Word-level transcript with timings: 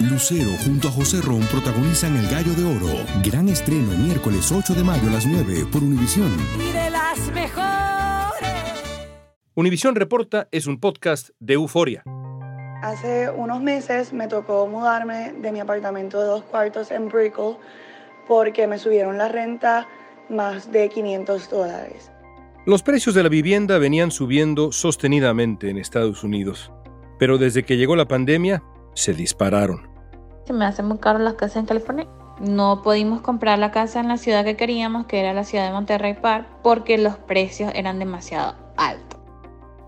Lucero 0.00 0.50
junto 0.64 0.88
a 0.88 0.90
José 0.90 1.20
Ron 1.22 1.42
protagonizan 1.42 2.16
El 2.16 2.26
Gallo 2.28 2.52
de 2.54 2.64
Oro. 2.64 2.98
Gran 3.22 3.48
estreno 3.48 3.92
miércoles 3.96 4.50
8 4.50 4.74
de 4.74 4.82
mayo 4.82 5.08
a 5.08 5.12
las 5.12 5.24
9 5.24 5.66
por 5.70 5.84
Univisión. 5.84 6.32
Y 6.58 6.72
de 6.72 6.90
las 6.90 7.32
mejores. 7.32 8.50
Univisión 9.54 9.94
Reporta 9.94 10.48
es 10.50 10.66
un 10.66 10.80
podcast 10.80 11.30
de 11.38 11.54
euforia. 11.54 12.02
Hace 12.82 13.30
unos 13.30 13.62
meses 13.62 14.12
me 14.12 14.26
tocó 14.26 14.66
mudarme 14.66 15.32
de 15.32 15.52
mi 15.52 15.60
apartamento 15.60 16.20
de 16.20 16.26
dos 16.26 16.42
cuartos 16.42 16.90
en 16.90 17.08
Brickell 17.08 17.56
porque 18.26 18.66
me 18.66 18.78
subieron 18.78 19.16
la 19.16 19.28
renta 19.28 19.86
más 20.28 20.72
de 20.72 20.88
500 20.88 21.50
dólares. 21.50 22.10
Los 22.66 22.82
precios 22.82 23.14
de 23.14 23.22
la 23.22 23.28
vivienda 23.28 23.78
venían 23.78 24.10
subiendo 24.10 24.72
sostenidamente 24.72 25.70
en 25.70 25.78
Estados 25.78 26.24
Unidos, 26.24 26.72
pero 27.16 27.38
desde 27.38 27.62
que 27.62 27.76
llegó 27.76 27.94
la 27.94 28.08
pandemia 28.08 28.64
se 28.94 29.14
dispararon. 29.14 29.88
Se 30.46 30.52
me 30.52 30.64
hacen 30.64 30.86
muy 30.86 30.98
caro 30.98 31.18
las 31.18 31.34
casas 31.34 31.56
en 31.56 31.66
California. 31.66 32.06
No 32.40 32.82
pudimos 32.82 33.20
comprar 33.20 33.58
la 33.58 33.70
casa 33.70 34.00
en 34.00 34.08
la 34.08 34.16
ciudad 34.16 34.44
que 34.44 34.56
queríamos, 34.56 35.06
que 35.06 35.20
era 35.20 35.32
la 35.32 35.44
ciudad 35.44 35.66
de 35.66 35.72
Monterrey 35.72 36.14
Park, 36.14 36.46
porque 36.62 36.98
los 36.98 37.16
precios 37.16 37.70
eran 37.74 37.98
demasiado 37.98 38.54
altos. 38.76 39.20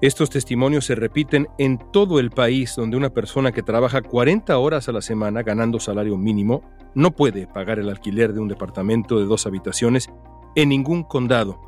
Estos 0.02 0.28
testimonios 0.28 0.84
se 0.84 0.94
repiten 0.94 1.48
en 1.56 1.78
todo 1.90 2.20
el 2.20 2.30
país 2.30 2.74
donde 2.76 2.98
una 2.98 3.10
persona 3.10 3.50
que 3.50 3.62
trabaja 3.62 4.02
40 4.02 4.56
horas 4.58 4.88
a 4.88 4.92
la 4.92 5.00
semana 5.00 5.42
ganando 5.42 5.80
salario 5.80 6.18
mínimo 6.18 6.62
no 6.94 7.12
puede 7.12 7.46
pagar 7.46 7.78
el 7.78 7.88
alquiler 7.88 8.34
de 8.34 8.40
un 8.40 8.48
departamento 8.48 9.18
de 9.18 9.24
dos 9.24 9.46
habitaciones 9.46 10.10
en 10.54 10.68
ningún 10.68 11.02
condado. 11.02 11.58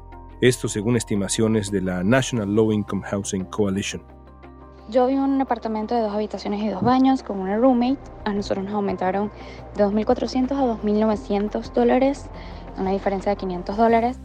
Esto 0.41 0.69
según 0.69 0.97
estimaciones 0.97 1.71
de 1.71 1.81
la 1.81 2.05
National 2.05 2.55
Low 2.55 2.73
Income 2.73 3.07
Housing 3.07 3.45
Coalition. 3.45 4.18
Yo 4.91 5.07
vivo 5.07 5.23
en 5.23 5.33
un 5.33 5.41
apartamento 5.43 5.95
de 5.95 6.01
dos 6.01 6.15
habitaciones 6.15 6.63
y 6.63 6.69
dos 6.69 6.81
baños 6.81 7.23
con 7.23 7.39
una 7.41 7.59
roommate. 7.59 7.99
A 8.25 8.33
nosotros 8.33 8.65
nos 8.65 8.73
aumentaron 8.73 9.31
de 9.77 9.85
2.400 9.85 10.53
a 10.53 10.83
2.900 10.83 11.73
dólares, 11.75 12.31
una 12.79 12.93
diferencia 12.93 13.31
de 13.31 13.37
500 13.37 13.77
dólares. 13.77 14.19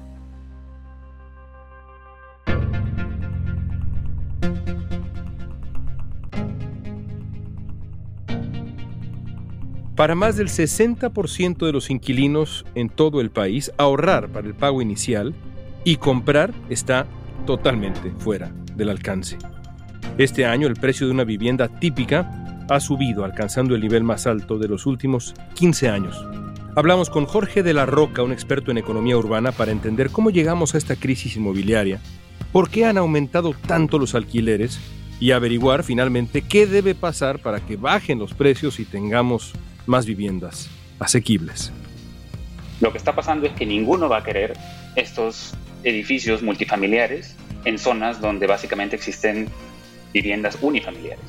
Para 9.98 10.16
más 10.16 10.38
del 10.38 10.48
60% 10.48 11.66
de 11.66 11.74
los 11.74 11.90
inquilinos 11.90 12.66
en 12.74 12.88
todo 12.88 13.20
el 13.20 13.32
país, 13.32 13.74
ahorrar 13.78 14.30
para 14.30 14.48
el 14.48 14.56
pago 14.56 14.82
inicial 14.82 15.36
y 15.84 15.98
comprar 15.98 16.54
está 16.70 17.06
totalmente 17.46 18.12
fuera 18.18 18.50
del 18.78 18.90
alcance. 18.90 19.38
Este 20.17 20.45
año 20.45 20.67
el 20.67 20.75
precio 20.75 21.08
de 21.08 21.14
una 21.14 21.23
vivienda 21.23 21.67
típica 21.67 22.30
ha 22.69 22.80
subido, 22.80 23.25
alcanzando 23.25 23.73
el 23.73 23.81
nivel 23.81 24.03
más 24.03 24.28
alto 24.28 24.59
de 24.59 24.67
los 24.67 24.86
últimos 24.86 25.33
15 25.56 25.89
años. 25.89 26.23
Hablamos 26.75 27.09
con 27.09 27.25
Jorge 27.25 27.64
de 27.64 27.73
la 27.73 27.88
Roca, 27.88 28.22
un 28.22 28.31
experto 28.31 28.69
en 28.69 28.78
economía 28.78 29.17
urbana, 29.17 29.52
para 29.52 29.72
entender 29.72 30.11
cómo 30.11 30.30
llegamos 30.30 30.75
a 30.75 30.78
esta 30.78 30.95
crisis 30.95 31.36
inmobiliaria, 31.36 32.00
por 32.52 32.69
qué 32.69 32.86
han 32.86 33.00
aumentado 33.00 33.56
tanto 33.66 33.97
los 33.97 34.14
alquileres 34.14 34.80
y 35.19 35.31
averiguar 35.31 35.84
finalmente 35.84 36.44
qué 36.44 36.67
debe 36.67 36.94
pasar 36.94 37.39
para 37.39 37.59
que 37.59 37.75
bajen 37.75 38.19
los 38.19 38.36
precios 38.36 38.80
y 38.80 38.86
tengamos 38.86 39.53
más 39.88 40.06
viviendas 40.06 40.69
asequibles. 41.00 41.72
Lo 42.81 42.91
que 42.91 43.00
está 43.00 43.16
pasando 43.16 43.47
es 43.47 43.53
que 43.53 43.66
ninguno 43.66 44.09
va 44.09 44.17
a 44.17 44.23
querer 44.23 44.53
estos 44.95 45.56
edificios 45.84 46.44
multifamiliares 46.44 47.36
en 47.66 47.80
zonas 47.80 48.22
donde 48.22 48.45
básicamente 48.45 48.95
existen 48.95 49.50
viviendas 50.14 50.58
unifamiliares. 50.61 51.25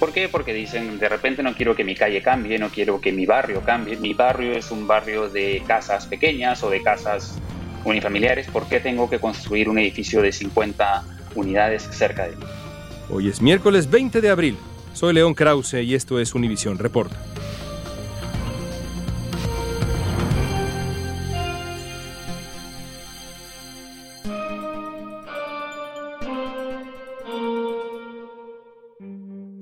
¿Por 0.00 0.12
qué? 0.12 0.28
Porque 0.28 0.52
dicen, 0.52 0.98
de 0.98 1.08
repente 1.08 1.44
no 1.44 1.54
quiero 1.54 1.76
que 1.76 1.84
mi 1.84 1.94
calle 1.94 2.22
cambie, 2.22 2.58
no 2.58 2.70
quiero 2.70 3.00
que 3.00 3.12
mi 3.12 3.24
barrio 3.24 3.60
cambie. 3.60 3.96
Mi 3.96 4.14
barrio 4.14 4.52
es 4.52 4.72
un 4.72 4.88
barrio 4.88 5.28
de 5.28 5.62
casas 5.64 6.06
pequeñas 6.06 6.62
o 6.64 6.70
de 6.70 6.82
casas 6.82 7.38
unifamiliares. 7.84 8.48
¿Por 8.48 8.66
qué 8.66 8.80
tengo 8.80 9.08
que 9.08 9.20
construir 9.20 9.68
un 9.68 9.78
edificio 9.78 10.20
de 10.20 10.32
50 10.32 11.04
unidades 11.36 11.82
cerca 11.92 12.26
de 12.26 12.36
mí? 12.36 12.44
Hoy 13.10 13.28
es 13.28 13.40
miércoles 13.40 13.88
20 13.88 14.20
de 14.20 14.30
abril. 14.30 14.56
Soy 14.92 15.14
León 15.14 15.34
Krause 15.34 15.74
y 15.74 15.94
esto 15.94 16.18
es 16.18 16.34
Univisión 16.34 16.78
Reporta. 16.78 17.31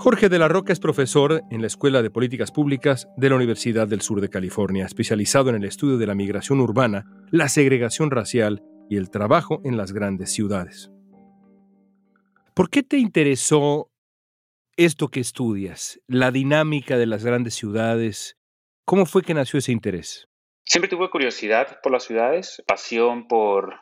Jorge 0.03 0.31
de 0.31 0.39
la 0.39 0.49
Roca 0.49 0.73
es 0.73 0.81
profesor 0.81 1.43
en 1.51 1.61
la 1.61 1.67
Escuela 1.67 2.01
de 2.01 2.09
Políticas 2.09 2.51
Públicas 2.51 3.07
de 3.19 3.29
la 3.29 3.37
Universidad 3.37 3.87
del 3.87 4.01
Sur 4.01 4.23
de 4.23 4.31
California, 4.31 4.87
especializado 4.87 5.51
en 5.51 5.57
el 5.57 5.65
estudio 5.65 5.99
de 5.99 6.07
la 6.07 6.15
migración 6.15 6.61
urbana, 6.61 7.05
la 7.31 7.51
segregación 7.51 8.11
racial 8.11 8.63
y 8.89 8.97
el 8.97 9.11
trabajo 9.11 9.61
en 9.63 9.77
las 9.77 9.93
grandes 9.93 10.33
ciudades. 10.33 10.91
¿Por 12.55 12.71
qué 12.71 12.83
te 12.83 12.97
interesó 12.97 13.91
esto 14.79 15.09
que 15.09 15.21
estudias, 15.21 16.01
la 16.07 16.31
dinámica 16.31 16.97
de 16.97 17.05
las 17.05 17.23
grandes 17.23 17.53
ciudades? 17.53 18.39
¿Cómo 18.87 19.05
fue 19.05 19.21
que 19.21 19.35
nació 19.35 19.59
ese 19.59 19.73
interés? 19.73 20.31
Siempre 20.65 20.89
tuve 20.89 21.11
curiosidad 21.11 21.79
por 21.83 21.93
las 21.93 22.05
ciudades, 22.05 22.63
pasión 22.67 23.29
por 23.29 23.79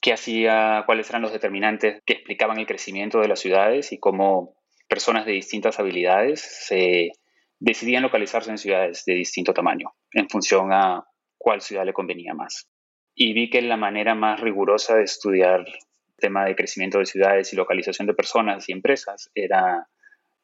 qué 0.00 0.14
hacía, 0.14 0.84
cuáles 0.86 1.10
eran 1.10 1.20
los 1.20 1.32
determinantes 1.32 2.00
que 2.06 2.14
explicaban 2.14 2.58
el 2.58 2.66
crecimiento 2.66 3.20
de 3.20 3.28
las 3.28 3.40
ciudades 3.40 3.92
y 3.92 3.98
cómo 3.98 4.57
personas 4.88 5.26
de 5.26 5.32
distintas 5.32 5.78
habilidades 5.78 6.40
se 6.40 7.12
decidían 7.60 8.02
localizarse 8.02 8.50
en 8.50 8.58
ciudades 8.58 9.04
de 9.04 9.14
distinto 9.14 9.52
tamaño 9.52 9.92
en 10.12 10.28
función 10.28 10.72
a 10.72 11.04
cuál 11.36 11.60
ciudad 11.60 11.84
le 11.84 11.92
convenía 11.92 12.34
más. 12.34 12.68
Y 13.14 13.32
vi 13.32 13.50
que 13.50 13.60
la 13.62 13.76
manera 13.76 14.14
más 14.14 14.40
rigurosa 14.40 14.96
de 14.96 15.04
estudiar 15.04 15.60
el 15.60 15.74
tema 16.16 16.44
de 16.44 16.56
crecimiento 16.56 16.98
de 16.98 17.06
ciudades 17.06 17.52
y 17.52 17.56
localización 17.56 18.06
de 18.06 18.14
personas 18.14 18.68
y 18.68 18.72
empresas 18.72 19.30
era 19.34 19.86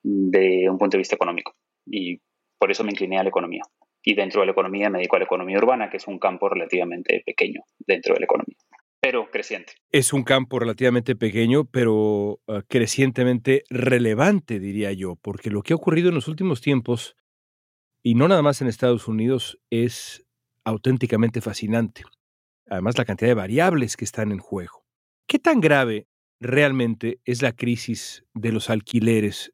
de 0.03 0.69
un 0.69 0.78
punto 0.78 0.97
de 0.97 0.99
vista 0.99 1.15
económico. 1.15 1.54
Y 1.87 2.21
por 2.59 2.71
eso 2.71 2.84
me 2.84 2.91
incliné 2.91 3.19
a 3.19 3.22
la 3.22 3.28
economía. 3.28 3.62
Y 4.03 4.15
dentro 4.15 4.41
de 4.41 4.47
la 4.47 4.53
economía 4.53 4.91
me 4.91 4.99
dedico 4.99 5.16
a 5.16 5.21
la 5.21 5.25
economía 5.25 5.59
urbana, 5.59 5.88
que 5.88 5.97
es 5.97 6.06
un 6.06 6.19
campo 6.19 6.49
relativamente 6.49 7.22
pequeño 7.25 7.62
dentro 7.78 8.15
de 8.15 8.21
la 8.21 8.25
economía 8.25 8.56
pero 9.04 9.31
creciente. 9.31 9.75
Es 9.92 10.15
un 10.15 10.25
campo 10.25 10.59
relativamente 10.59 11.15
pequeño, 11.15 11.66
pero 11.66 12.41
uh, 12.47 12.62
crecientemente 12.66 13.65
relevante, 13.69 14.59
diría 14.59 14.92
yo, 14.92 15.16
porque 15.16 15.50
lo 15.50 15.60
que 15.60 15.75
ha 15.75 15.76
ocurrido 15.76 16.09
en 16.09 16.15
los 16.15 16.26
últimos 16.26 16.62
tiempos, 16.62 17.15
y 18.03 18.15
no 18.15 18.28
nada 18.28 18.41
más 18.41 18.62
en 18.62 18.69
Estados 18.69 19.06
Unidos, 19.06 19.59
es 19.69 20.25
auténticamente 20.65 21.42
fascinante. 21.42 22.04
Además, 22.66 22.97
la 22.97 23.04
cantidad 23.04 23.28
de 23.28 23.34
variables 23.34 23.98
que 23.98 24.06
están 24.06 24.32
en 24.32 24.38
juego. 24.38 24.87
¿Qué 25.28 25.38
tan 25.38 25.60
grave 25.60 26.06
realmente 26.41 27.21
es 27.26 27.42
la 27.42 27.53
crisis 27.53 28.25
de 28.32 28.53
los 28.53 28.71
alquileres 28.71 29.53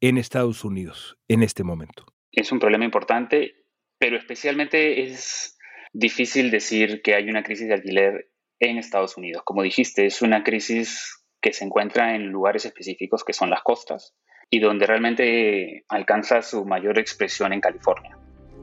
en 0.00 0.16
Estados 0.16 0.64
Unidos 0.64 1.18
en 1.26 1.42
este 1.42 1.64
momento? 1.64 2.06
Es 2.30 2.52
un 2.52 2.60
problema 2.60 2.84
importante, 2.84 3.64
pero 3.98 4.16
especialmente 4.16 5.02
es 5.02 5.58
difícil 5.92 6.52
decir 6.52 7.02
que 7.02 7.16
hay 7.16 7.28
una 7.28 7.42
crisis 7.42 7.66
de 7.66 7.74
alquiler 7.74 8.31
en 8.70 8.78
Estados 8.78 9.16
Unidos. 9.16 9.42
Como 9.44 9.62
dijiste, 9.62 10.06
es 10.06 10.22
una 10.22 10.44
crisis 10.44 11.24
que 11.40 11.52
se 11.52 11.64
encuentra 11.64 12.14
en 12.14 12.28
lugares 12.28 12.64
específicos 12.64 13.24
que 13.24 13.32
son 13.32 13.50
las 13.50 13.62
costas 13.62 14.14
y 14.48 14.60
donde 14.60 14.86
realmente 14.86 15.84
alcanza 15.88 16.42
su 16.42 16.64
mayor 16.64 16.98
expresión 16.98 17.52
en 17.52 17.60
California. 17.60 18.16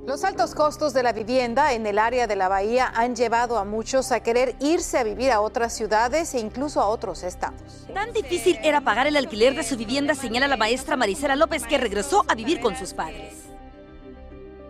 Los 0.07 0.23
altos 0.23 0.55
costos 0.55 0.93
de 0.93 1.03
la 1.03 1.11
vivienda 1.11 1.73
en 1.73 1.85
el 1.85 1.99
área 1.99 2.25
de 2.25 2.35
la 2.35 2.47
bahía 2.47 2.91
han 2.95 3.15
llevado 3.15 3.57
a 3.57 3.65
muchos 3.65 4.11
a 4.11 4.23
querer 4.23 4.55
irse 4.61 4.97
a 4.97 5.03
vivir 5.03 5.29
a 5.31 5.41
otras 5.41 5.75
ciudades 5.75 6.33
e 6.33 6.39
incluso 6.39 6.81
a 6.81 6.87
otros 6.87 7.23
estados. 7.23 7.87
Tan 7.93 8.13
difícil 8.13 8.57
era 8.63 8.81
pagar 8.81 9.07
el 9.07 9.17
alquiler 9.17 9.55
de 9.55 9.63
su 9.63 9.77
vivienda, 9.77 10.15
señala 10.15 10.47
la 10.47 10.57
maestra 10.57 10.95
Marisela 10.95 11.35
López, 11.35 11.65
que 11.67 11.77
regresó 11.77 12.23
a 12.27 12.35
vivir 12.35 12.59
con 12.61 12.75
sus 12.75 12.93
padres. 12.93 13.49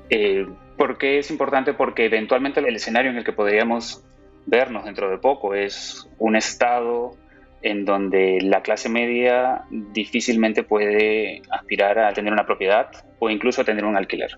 Eh, 0.10 0.48
¿Por 0.78 0.98
qué 0.98 1.20
es 1.20 1.30
importante? 1.30 1.74
Porque 1.74 2.06
eventualmente 2.06 2.60
el 2.60 2.76
escenario 2.76 3.12
en 3.12 3.18
el 3.18 3.24
que 3.24 3.34
podríamos 3.34 4.04
vernos 4.46 4.86
dentro 4.86 5.10
de 5.10 5.18
poco. 5.18 5.54
Es 5.54 6.10
un 6.18 6.36
estado 6.36 7.16
en 7.62 7.86
donde 7.86 8.40
la 8.42 8.62
clase 8.62 8.90
media 8.90 9.66
difícilmente 9.70 10.64
puede 10.64 11.42
aspirar 11.52 12.00
a 12.00 12.14
tener 12.14 12.32
una 12.32 12.46
propiedad 12.46 12.90
o 13.20 13.30
incluso 13.30 13.62
a 13.62 13.66
tener 13.66 13.86
un 13.86 13.98
alquiler. 13.98 14.32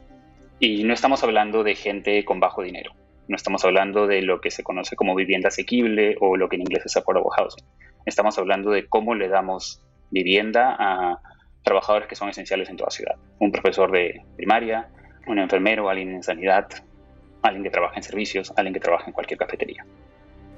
Y 0.59 0.83
no 0.83 0.93
estamos 0.93 1.23
hablando 1.23 1.63
de 1.63 1.75
gente 1.75 2.23
con 2.25 2.39
bajo 2.39 2.61
dinero. 2.61 2.93
No 3.27 3.35
estamos 3.35 3.63
hablando 3.63 4.07
de 4.07 4.21
lo 4.21 4.41
que 4.41 4.51
se 4.51 4.63
conoce 4.63 4.95
como 4.95 5.15
vivienda 5.15 5.47
asequible 5.47 6.15
o 6.19 6.35
lo 6.35 6.49
que 6.49 6.55
en 6.55 6.63
inglés 6.63 6.85
es 6.85 6.97
affordable 6.97 7.29
housing. 7.37 7.65
Estamos 8.05 8.37
hablando 8.37 8.71
de 8.71 8.87
cómo 8.87 9.15
le 9.15 9.29
damos 9.29 9.81
vivienda 10.09 10.75
a 10.77 11.19
trabajadores 11.63 12.07
que 12.07 12.15
son 12.15 12.29
esenciales 12.29 12.69
en 12.69 12.77
toda 12.77 12.89
ciudad. 12.89 13.15
Un 13.39 13.51
profesor 13.51 13.91
de 13.91 14.21
primaria, 14.35 14.89
un 15.27 15.39
enfermero, 15.39 15.89
alguien 15.89 16.15
en 16.15 16.23
sanidad, 16.23 16.67
alguien 17.41 17.63
que 17.63 17.69
trabaja 17.69 17.95
en 17.97 18.03
servicios, 18.03 18.53
alguien 18.55 18.73
que 18.73 18.79
trabaja 18.79 19.05
en 19.07 19.13
cualquier 19.13 19.39
cafetería. 19.39 19.85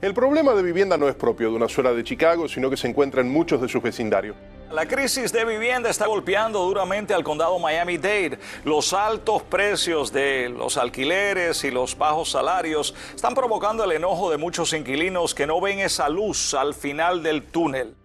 El 0.03 0.13
problema 0.13 0.53
de 0.53 0.63
vivienda 0.63 0.97
no 0.97 1.07
es 1.07 1.15
propio 1.15 1.49
de 1.49 1.55
una 1.55 1.69
sola 1.69 1.93
de 1.93 2.03
Chicago, 2.03 2.49
sino 2.49 2.69
que 2.69 2.75
se 2.75 2.89
encuentra 2.89 3.21
en 3.21 3.29
muchos 3.29 3.61
de 3.61 3.69
sus 3.69 3.81
vecindarios. 3.81 4.35
La 4.69 4.85
crisis 4.85 5.31
de 5.31 5.45
vivienda 5.45 5.89
está 5.89 6.07
golpeando 6.07 6.65
duramente 6.65 7.13
al 7.13 7.23
condado 7.23 7.57
Miami-Dade. 7.57 8.37
Los 8.65 8.91
altos 8.91 9.43
precios 9.43 10.11
de 10.11 10.49
los 10.49 10.75
alquileres 10.77 11.63
y 11.63 11.71
los 11.71 11.97
bajos 11.97 12.31
salarios 12.31 12.93
están 13.15 13.33
provocando 13.33 13.85
el 13.85 13.93
enojo 13.93 14.29
de 14.29 14.37
muchos 14.37 14.73
inquilinos 14.73 15.33
que 15.33 15.47
no 15.47 15.61
ven 15.61 15.79
esa 15.79 16.09
luz 16.09 16.53
al 16.53 16.73
final 16.73 17.23
del 17.23 17.43
túnel. 17.43 17.95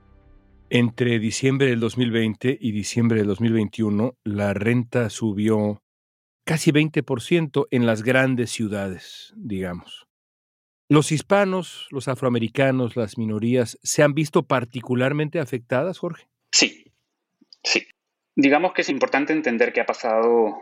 Entre 0.70 1.18
diciembre 1.18 1.66
del 1.66 1.80
2020 1.80 2.58
y 2.60 2.70
diciembre 2.70 3.18
del 3.18 3.26
2021, 3.28 4.14
la 4.22 4.54
renta 4.54 5.10
subió 5.10 5.82
casi 6.48 6.72
20% 6.72 7.66
en 7.70 7.84
las 7.84 8.02
grandes 8.02 8.50
ciudades, 8.50 9.34
digamos. 9.36 10.08
¿Los 10.88 11.12
hispanos, 11.12 11.86
los 11.90 12.08
afroamericanos, 12.08 12.96
las 12.96 13.18
minorías 13.18 13.78
se 13.82 14.02
han 14.02 14.14
visto 14.14 14.44
particularmente 14.44 15.40
afectadas, 15.40 15.98
Jorge? 15.98 16.26
Sí, 16.50 16.90
sí. 17.62 17.86
Digamos 18.34 18.72
que 18.72 18.80
es 18.80 18.88
importante 18.88 19.34
entender 19.34 19.74
qué 19.74 19.82
ha 19.82 19.84
pasado. 19.84 20.54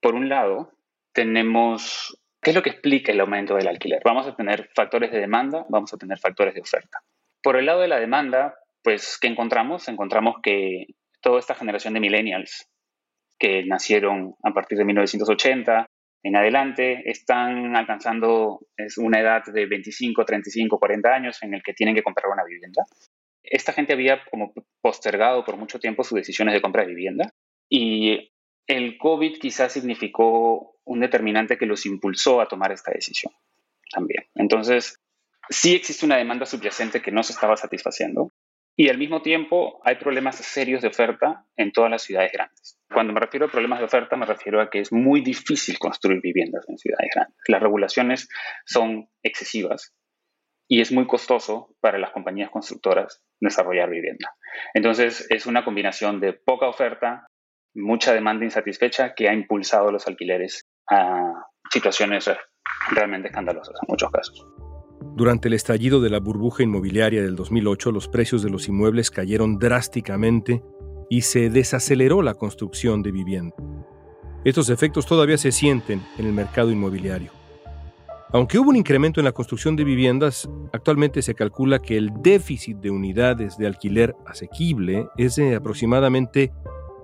Por 0.00 0.16
un 0.16 0.28
lado, 0.28 0.72
tenemos, 1.12 2.20
¿qué 2.42 2.50
es 2.50 2.56
lo 2.56 2.64
que 2.64 2.70
explica 2.70 3.12
el 3.12 3.20
aumento 3.20 3.54
del 3.54 3.68
alquiler? 3.68 4.02
Vamos 4.04 4.26
a 4.26 4.34
tener 4.34 4.68
factores 4.74 5.12
de 5.12 5.20
demanda, 5.20 5.64
vamos 5.68 5.94
a 5.94 5.98
tener 5.98 6.18
factores 6.18 6.54
de 6.54 6.62
oferta. 6.62 6.98
Por 7.40 7.54
el 7.54 7.66
lado 7.66 7.82
de 7.82 7.88
la 7.88 8.00
demanda, 8.00 8.56
pues, 8.82 9.16
¿qué 9.20 9.28
encontramos? 9.28 9.86
Encontramos 9.86 10.38
que 10.42 10.86
toda 11.20 11.38
esta 11.38 11.54
generación 11.54 11.94
de 11.94 12.00
millennials 12.00 12.68
que 13.38 13.64
nacieron 13.64 14.34
a 14.42 14.52
partir 14.52 14.78
de 14.78 14.84
1980 14.84 15.86
en 16.24 16.36
adelante 16.36 17.08
están 17.08 17.76
alcanzando 17.76 18.60
una 18.96 19.20
edad 19.20 19.44
de 19.46 19.66
25, 19.66 20.24
35, 20.24 20.78
40 20.78 21.14
años 21.14 21.42
en 21.42 21.54
el 21.54 21.62
que 21.62 21.74
tienen 21.74 21.94
que 21.94 22.02
comprar 22.02 22.30
una 22.32 22.44
vivienda 22.44 22.84
esta 23.50 23.72
gente 23.72 23.92
había 23.92 24.24
como 24.30 24.52
postergado 24.80 25.44
por 25.44 25.56
mucho 25.56 25.78
tiempo 25.78 26.04
sus 26.04 26.16
decisiones 26.16 26.54
de 26.54 26.60
compra 26.60 26.82
de 26.82 26.88
vivienda 26.88 27.32
y 27.68 28.30
el 28.66 28.98
COVID 28.98 29.38
quizás 29.38 29.72
significó 29.72 30.76
un 30.84 31.00
determinante 31.00 31.56
que 31.56 31.66
los 31.66 31.86
impulsó 31.86 32.40
a 32.40 32.48
tomar 32.48 32.72
esta 32.72 32.92
decisión 32.92 33.32
también. 33.90 34.24
Entonces, 34.34 35.00
sí 35.48 35.74
existe 35.74 36.04
una 36.04 36.16
demanda 36.16 36.44
subyacente 36.44 37.00
que 37.00 37.10
no 37.10 37.22
se 37.22 37.32
estaba 37.32 37.56
satisfaciendo 37.56 38.30
y 38.80 38.88
al 38.88 38.96
mismo 38.96 39.22
tiempo 39.22 39.80
hay 39.84 39.96
problemas 39.96 40.36
serios 40.36 40.82
de 40.82 40.88
oferta 40.88 41.44
en 41.56 41.72
todas 41.72 41.90
las 41.90 42.02
ciudades 42.02 42.30
grandes. 42.32 42.78
Cuando 42.88 43.12
me 43.12 43.18
refiero 43.18 43.46
a 43.46 43.50
problemas 43.50 43.80
de 43.80 43.86
oferta, 43.86 44.16
me 44.16 44.24
refiero 44.24 44.60
a 44.60 44.70
que 44.70 44.78
es 44.78 44.92
muy 44.92 45.20
difícil 45.20 45.80
construir 45.80 46.20
viviendas 46.22 46.64
en 46.68 46.78
ciudades 46.78 47.10
grandes. 47.12 47.36
Las 47.48 47.60
regulaciones 47.60 48.28
son 48.66 49.08
excesivas 49.24 49.96
y 50.68 50.80
es 50.80 50.92
muy 50.92 51.08
costoso 51.08 51.74
para 51.80 51.98
las 51.98 52.12
compañías 52.12 52.50
constructoras 52.50 53.20
desarrollar 53.40 53.90
vivienda. 53.90 54.36
Entonces, 54.74 55.26
es 55.28 55.46
una 55.46 55.64
combinación 55.64 56.20
de 56.20 56.34
poca 56.34 56.68
oferta, 56.68 57.26
mucha 57.74 58.14
demanda 58.14 58.44
insatisfecha 58.44 59.12
que 59.12 59.28
ha 59.28 59.34
impulsado 59.34 59.90
los 59.90 60.06
alquileres 60.06 60.68
a 60.88 61.32
situaciones 61.68 62.30
realmente 62.92 63.26
escandalosas 63.26 63.74
en 63.82 63.86
muchos 63.88 64.10
casos. 64.12 64.67
Durante 65.14 65.48
el 65.48 65.54
estallido 65.54 66.00
de 66.00 66.10
la 66.10 66.20
burbuja 66.20 66.62
inmobiliaria 66.62 67.22
del 67.22 67.36
2008, 67.36 67.92
los 67.92 68.08
precios 68.08 68.42
de 68.42 68.50
los 68.50 68.68
inmuebles 68.68 69.10
cayeron 69.10 69.58
drásticamente 69.58 70.62
y 71.10 71.22
se 71.22 71.50
desaceleró 71.50 72.22
la 72.22 72.34
construcción 72.34 73.02
de 73.02 73.12
vivienda. 73.12 73.56
Estos 74.44 74.70
efectos 74.70 75.06
todavía 75.06 75.38
se 75.38 75.52
sienten 75.52 76.02
en 76.18 76.26
el 76.26 76.32
mercado 76.32 76.70
inmobiliario. 76.70 77.32
Aunque 78.30 78.58
hubo 78.58 78.70
un 78.70 78.76
incremento 78.76 79.20
en 79.20 79.24
la 79.24 79.32
construcción 79.32 79.74
de 79.74 79.84
viviendas, 79.84 80.48
actualmente 80.72 81.22
se 81.22 81.34
calcula 81.34 81.78
que 81.78 81.96
el 81.96 82.10
déficit 82.22 82.76
de 82.76 82.90
unidades 82.90 83.56
de 83.56 83.66
alquiler 83.66 84.14
asequible 84.26 85.08
es 85.16 85.36
de 85.36 85.54
aproximadamente 85.54 86.52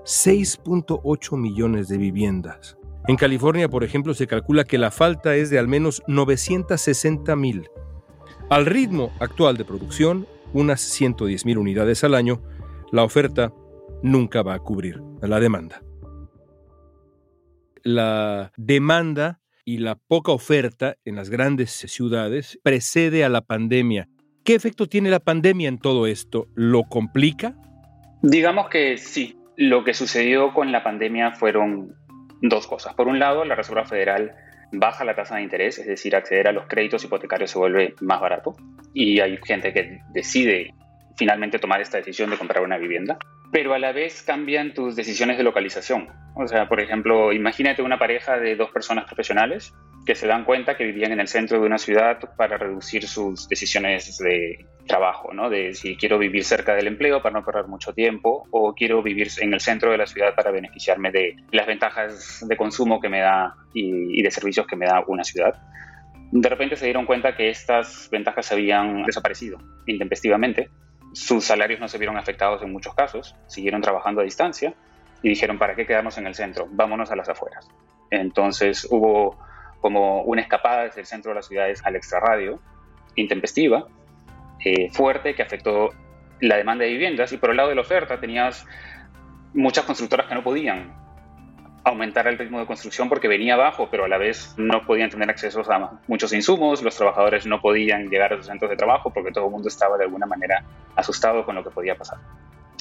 6.8 0.04 1.38
millones 1.38 1.88
de 1.88 1.96
viviendas. 1.96 2.76
En 3.06 3.16
California, 3.16 3.68
por 3.68 3.84
ejemplo, 3.84 4.14
se 4.14 4.26
calcula 4.26 4.64
que 4.64 4.78
la 4.78 4.90
falta 4.90 5.36
es 5.36 5.50
de 5.50 5.58
al 5.58 5.68
menos 5.68 6.02
960 6.06 7.36
mil. 7.36 7.68
Al 8.48 8.64
ritmo 8.64 9.12
actual 9.20 9.58
de 9.58 9.64
producción, 9.66 10.26
unas 10.54 10.80
110 10.80 11.44
mil 11.44 11.58
unidades 11.58 12.02
al 12.02 12.14
año, 12.14 12.42
la 12.92 13.02
oferta 13.02 13.52
nunca 14.02 14.42
va 14.42 14.54
a 14.54 14.58
cubrir 14.58 15.02
la 15.20 15.38
demanda. 15.38 15.82
La 17.82 18.52
demanda 18.56 19.40
y 19.66 19.78
la 19.78 19.96
poca 19.96 20.32
oferta 20.32 20.96
en 21.04 21.16
las 21.16 21.28
grandes 21.28 21.70
ciudades 21.70 22.58
precede 22.62 23.24
a 23.24 23.28
la 23.28 23.42
pandemia. 23.42 24.08
¿Qué 24.44 24.54
efecto 24.54 24.86
tiene 24.86 25.10
la 25.10 25.20
pandemia 25.20 25.68
en 25.68 25.78
todo 25.78 26.06
esto? 26.06 26.48
¿Lo 26.54 26.84
complica? 26.84 27.54
Digamos 28.22 28.68
que 28.68 28.96
sí. 28.96 29.38
Lo 29.56 29.84
que 29.84 29.94
sucedió 29.94 30.52
con 30.52 30.72
la 30.72 30.82
pandemia 30.82 31.32
fueron 31.32 31.94
dos 32.48 32.66
cosas. 32.66 32.94
Por 32.94 33.08
un 33.08 33.18
lado, 33.18 33.44
la 33.44 33.54
Reserva 33.54 33.84
Federal 33.84 34.34
baja 34.72 35.04
la 35.04 35.14
tasa 35.14 35.36
de 35.36 35.42
interés, 35.42 35.78
es 35.78 35.86
decir, 35.86 36.14
acceder 36.14 36.48
a 36.48 36.52
los 36.52 36.66
créditos 36.66 37.04
hipotecarios 37.04 37.50
se 37.50 37.58
vuelve 37.58 37.94
más 38.00 38.20
barato 38.20 38.56
y 38.92 39.20
hay 39.20 39.38
gente 39.44 39.72
que 39.72 40.00
decide 40.12 40.74
finalmente 41.16 41.58
tomar 41.58 41.80
esta 41.80 41.98
decisión 41.98 42.30
de 42.30 42.38
comprar 42.38 42.62
una 42.62 42.76
vivienda 42.76 43.18
pero 43.54 43.72
a 43.72 43.78
la 43.78 43.92
vez 43.92 44.24
cambian 44.24 44.74
tus 44.74 44.96
decisiones 44.96 45.38
de 45.38 45.44
localización. 45.44 46.08
O 46.34 46.48
sea, 46.48 46.68
por 46.68 46.80
ejemplo, 46.80 47.32
imagínate 47.32 47.82
una 47.82 48.00
pareja 48.00 48.36
de 48.36 48.56
dos 48.56 48.72
personas 48.72 49.04
profesionales 49.04 49.72
que 50.04 50.16
se 50.16 50.26
dan 50.26 50.44
cuenta 50.44 50.76
que 50.76 50.82
vivían 50.82 51.12
en 51.12 51.20
el 51.20 51.28
centro 51.28 51.60
de 51.60 51.66
una 51.66 51.78
ciudad 51.78 52.18
para 52.36 52.58
reducir 52.58 53.06
sus 53.06 53.48
decisiones 53.48 54.18
de 54.18 54.66
trabajo, 54.88 55.32
¿no? 55.32 55.50
De 55.50 55.72
si 55.72 55.96
quiero 55.96 56.18
vivir 56.18 56.42
cerca 56.42 56.74
del 56.74 56.88
empleo 56.88 57.22
para 57.22 57.38
no 57.38 57.44
perder 57.44 57.68
mucho 57.68 57.92
tiempo 57.92 58.44
o 58.50 58.74
quiero 58.74 59.04
vivir 59.04 59.28
en 59.40 59.54
el 59.54 59.60
centro 59.60 59.92
de 59.92 59.98
la 59.98 60.06
ciudad 60.06 60.34
para 60.34 60.50
beneficiarme 60.50 61.12
de 61.12 61.36
las 61.52 61.68
ventajas 61.68 62.44
de 62.44 62.56
consumo 62.56 63.00
que 63.00 63.08
me 63.08 63.20
da 63.20 63.54
y, 63.72 64.18
y 64.18 64.22
de 64.24 64.32
servicios 64.32 64.66
que 64.66 64.74
me 64.74 64.86
da 64.86 65.04
una 65.06 65.22
ciudad. 65.22 65.54
De 66.32 66.48
repente 66.48 66.74
se 66.74 66.86
dieron 66.86 67.06
cuenta 67.06 67.36
que 67.36 67.50
estas 67.50 68.08
ventajas 68.10 68.50
habían 68.50 69.04
desaparecido 69.04 69.58
intempestivamente 69.86 70.70
sus 71.14 71.44
salarios 71.44 71.80
no 71.80 71.88
se 71.88 71.96
vieron 71.98 72.16
afectados 72.16 72.62
en 72.62 72.72
muchos 72.72 72.94
casos, 72.94 73.36
siguieron 73.46 73.80
trabajando 73.80 74.20
a 74.20 74.24
distancia 74.24 74.74
y 75.22 75.28
dijeron, 75.28 75.58
¿para 75.58 75.74
qué 75.74 75.86
quedarnos 75.86 76.18
en 76.18 76.26
el 76.26 76.34
centro? 76.34 76.66
Vámonos 76.70 77.10
a 77.10 77.16
las 77.16 77.28
afueras. 77.28 77.68
Entonces 78.10 78.86
hubo 78.90 79.38
como 79.80 80.22
una 80.22 80.42
escapada 80.42 80.84
desde 80.84 81.00
el 81.00 81.06
centro 81.06 81.30
de 81.30 81.36
las 81.36 81.46
ciudades 81.46 81.84
al 81.84 81.96
extrarradio, 81.96 82.60
intempestiva, 83.16 83.86
eh, 84.64 84.90
fuerte, 84.90 85.34
que 85.34 85.42
afectó 85.42 85.90
la 86.40 86.56
demanda 86.56 86.84
de 86.84 86.90
viviendas 86.90 87.32
y 87.32 87.36
por 87.36 87.50
el 87.50 87.56
lado 87.56 87.68
de 87.68 87.76
la 87.76 87.82
oferta 87.82 88.18
tenías 88.18 88.66
muchas 89.54 89.84
constructoras 89.84 90.26
que 90.26 90.34
no 90.34 90.42
podían 90.42 91.03
aumentar 91.84 92.26
el 92.26 92.38
ritmo 92.38 92.58
de 92.58 92.66
construcción 92.66 93.08
porque 93.08 93.28
venía 93.28 93.56
bajo, 93.56 93.88
pero 93.90 94.04
a 94.04 94.08
la 94.08 94.18
vez 94.18 94.54
no 94.56 94.86
podían 94.86 95.10
tener 95.10 95.28
acceso 95.30 95.60
a 95.70 96.00
muchos 96.08 96.32
insumos, 96.32 96.82
los 96.82 96.96
trabajadores 96.96 97.46
no 97.46 97.60
podían 97.60 98.08
llegar 98.08 98.32
a 98.32 98.36
sus 98.36 98.46
centros 98.46 98.70
de 98.70 98.76
trabajo 98.76 99.12
porque 99.12 99.30
todo 99.30 99.46
el 99.46 99.50
mundo 99.50 99.68
estaba 99.68 99.98
de 99.98 100.04
alguna 100.04 100.26
manera 100.26 100.64
asustado 100.96 101.44
con 101.44 101.54
lo 101.54 101.62
que 101.62 101.70
podía 101.70 101.96
pasar. 101.96 102.18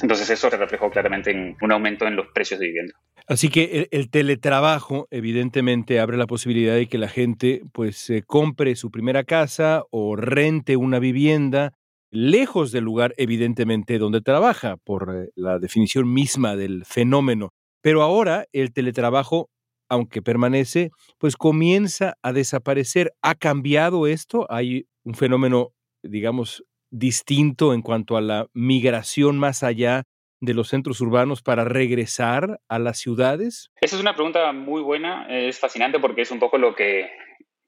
Entonces 0.02 0.28
eso 0.30 0.50
se 0.50 0.56
reflejó 0.56 0.90
claramente 0.90 1.30
en 1.30 1.56
un 1.60 1.72
aumento 1.72 2.06
en 2.06 2.16
los 2.16 2.26
precios 2.34 2.58
de 2.58 2.66
vivienda. 2.66 2.94
Así 3.26 3.48
que 3.48 3.88
el, 3.90 4.10
teletrabajo 4.10 5.06
evidentemente 5.10 6.00
abre 6.00 6.16
la 6.16 6.26
posibilidad 6.26 6.74
de 6.74 6.88
que 6.88 6.98
la 6.98 7.08
gente 7.08 7.62
pues 7.72 8.12
compre 8.26 8.74
su 8.76 8.90
primera 8.90 9.24
casa 9.24 9.84
o 9.90 10.16
rente 10.16 10.76
una 10.76 10.98
vivienda 10.98 11.72
lejos 12.10 12.70
del 12.70 12.84
lugar 12.84 13.14
evidentemente 13.16 13.98
donde 13.98 14.20
trabaja 14.20 14.76
por 14.76 15.14
eh, 15.14 15.30
la 15.34 15.58
definición 15.58 16.12
misma 16.12 16.54
del 16.54 16.84
fenómeno. 16.84 17.52
Pero 17.84 18.00
ahora 18.00 18.46
el 18.54 18.72
teletrabajo, 18.72 19.50
aunque 19.90 20.22
permanece, 20.22 20.90
pues 21.18 21.36
comienza 21.36 22.14
a 22.22 22.32
desaparecer. 22.32 23.12
¿Ha 23.20 23.34
cambiado 23.34 24.06
esto? 24.06 24.46
¿Hay 24.48 24.86
un 25.04 25.14
fenómeno, 25.14 25.74
digamos, 26.02 26.64
distinto 26.90 27.74
en 27.74 27.82
cuanto 27.82 28.16
a 28.16 28.22
la 28.22 28.46
migración 28.54 29.38
más 29.38 29.62
allá 29.62 30.04
de 30.40 30.54
los 30.54 30.68
centros 30.68 31.02
urbanos 31.02 31.42
para 31.42 31.64
regresar 31.64 32.58
a 32.70 32.78
las 32.78 33.00
ciudades? 33.00 33.70
Esa 33.82 33.96
es 33.96 34.00
una 34.00 34.14
pregunta 34.14 34.50
muy 34.54 34.80
buena, 34.80 35.26
es 35.28 35.58
fascinante 35.58 36.00
porque 36.00 36.22
es 36.22 36.30
un 36.30 36.38
poco 36.38 36.56
lo 36.56 36.74
que 36.74 37.10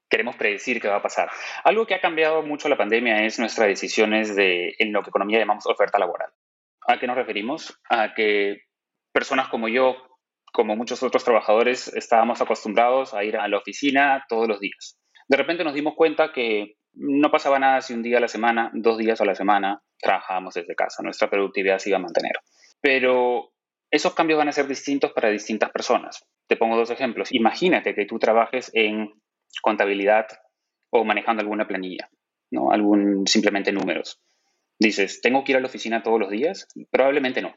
queremos 0.09 0.35
predecir 0.35 0.81
que 0.81 0.87
va 0.87 0.95
a 0.95 1.03
pasar. 1.03 1.29
Algo 1.63 1.85
que 1.85 1.93
ha 1.93 2.01
cambiado 2.01 2.41
mucho 2.41 2.69
la 2.69 2.77
pandemia 2.77 3.23
es 3.23 3.37
nuestras 3.37 3.67
decisiones 3.67 4.35
de, 4.35 4.73
en 4.79 4.93
lo 4.93 5.03
que 5.03 5.09
economía 5.09 5.37
llamamos 5.37 5.67
oferta 5.67 5.99
laboral. 5.99 6.31
¿A 6.87 6.97
qué 6.97 7.05
nos 7.05 7.17
referimos? 7.17 7.79
A 7.87 8.15
que 8.15 8.63
personas 9.11 9.49
como 9.49 9.67
yo, 9.67 10.06
como 10.57 10.75
muchos 10.75 11.03
otros 11.03 11.23
trabajadores, 11.23 11.87
estábamos 11.89 12.41
acostumbrados 12.41 13.13
a 13.13 13.23
ir 13.23 13.37
a 13.37 13.47
la 13.47 13.59
oficina 13.59 14.25
todos 14.27 14.47
los 14.47 14.59
días. 14.59 14.97
De 15.27 15.37
repente 15.37 15.63
nos 15.63 15.75
dimos 15.75 15.93
cuenta 15.95 16.33
que 16.33 16.77
no 16.93 17.29
pasaba 17.29 17.59
nada 17.59 17.81
si 17.81 17.93
un 17.93 18.01
día 18.01 18.17
a 18.17 18.21
la 18.21 18.27
semana, 18.27 18.71
dos 18.73 18.97
días 18.97 19.21
a 19.21 19.25
la 19.25 19.35
semana, 19.35 19.83
trabajábamos 19.99 20.55
desde 20.55 20.73
casa. 20.73 21.03
Nuestra 21.03 21.29
productividad 21.29 21.77
se 21.77 21.89
iba 21.89 21.99
a 21.99 22.01
mantener. 22.01 22.31
Pero 22.81 23.51
esos 23.91 24.15
cambios 24.15 24.39
van 24.39 24.47
a 24.47 24.51
ser 24.51 24.67
distintos 24.67 25.11
para 25.11 25.29
distintas 25.29 25.69
personas. 25.69 26.25
Te 26.47 26.57
pongo 26.57 26.75
dos 26.75 26.89
ejemplos. 26.89 27.31
Imagínate 27.31 27.93
que 27.93 28.07
tú 28.07 28.17
trabajes 28.17 28.71
en 28.73 29.13
contabilidad 29.61 30.25
o 30.89 31.05
manejando 31.05 31.41
alguna 31.41 31.67
planilla, 31.67 32.09
¿no? 32.49 32.71
Algún 32.71 33.27
simplemente 33.27 33.71
números. 33.71 34.23
Dices, 34.79 35.21
¿tengo 35.21 35.43
que 35.43 35.51
ir 35.51 35.57
a 35.57 35.61
la 35.61 35.67
oficina 35.67 36.01
todos 36.01 36.19
los 36.19 36.31
días? 36.31 36.67
Probablemente 36.89 37.43
no. 37.43 37.53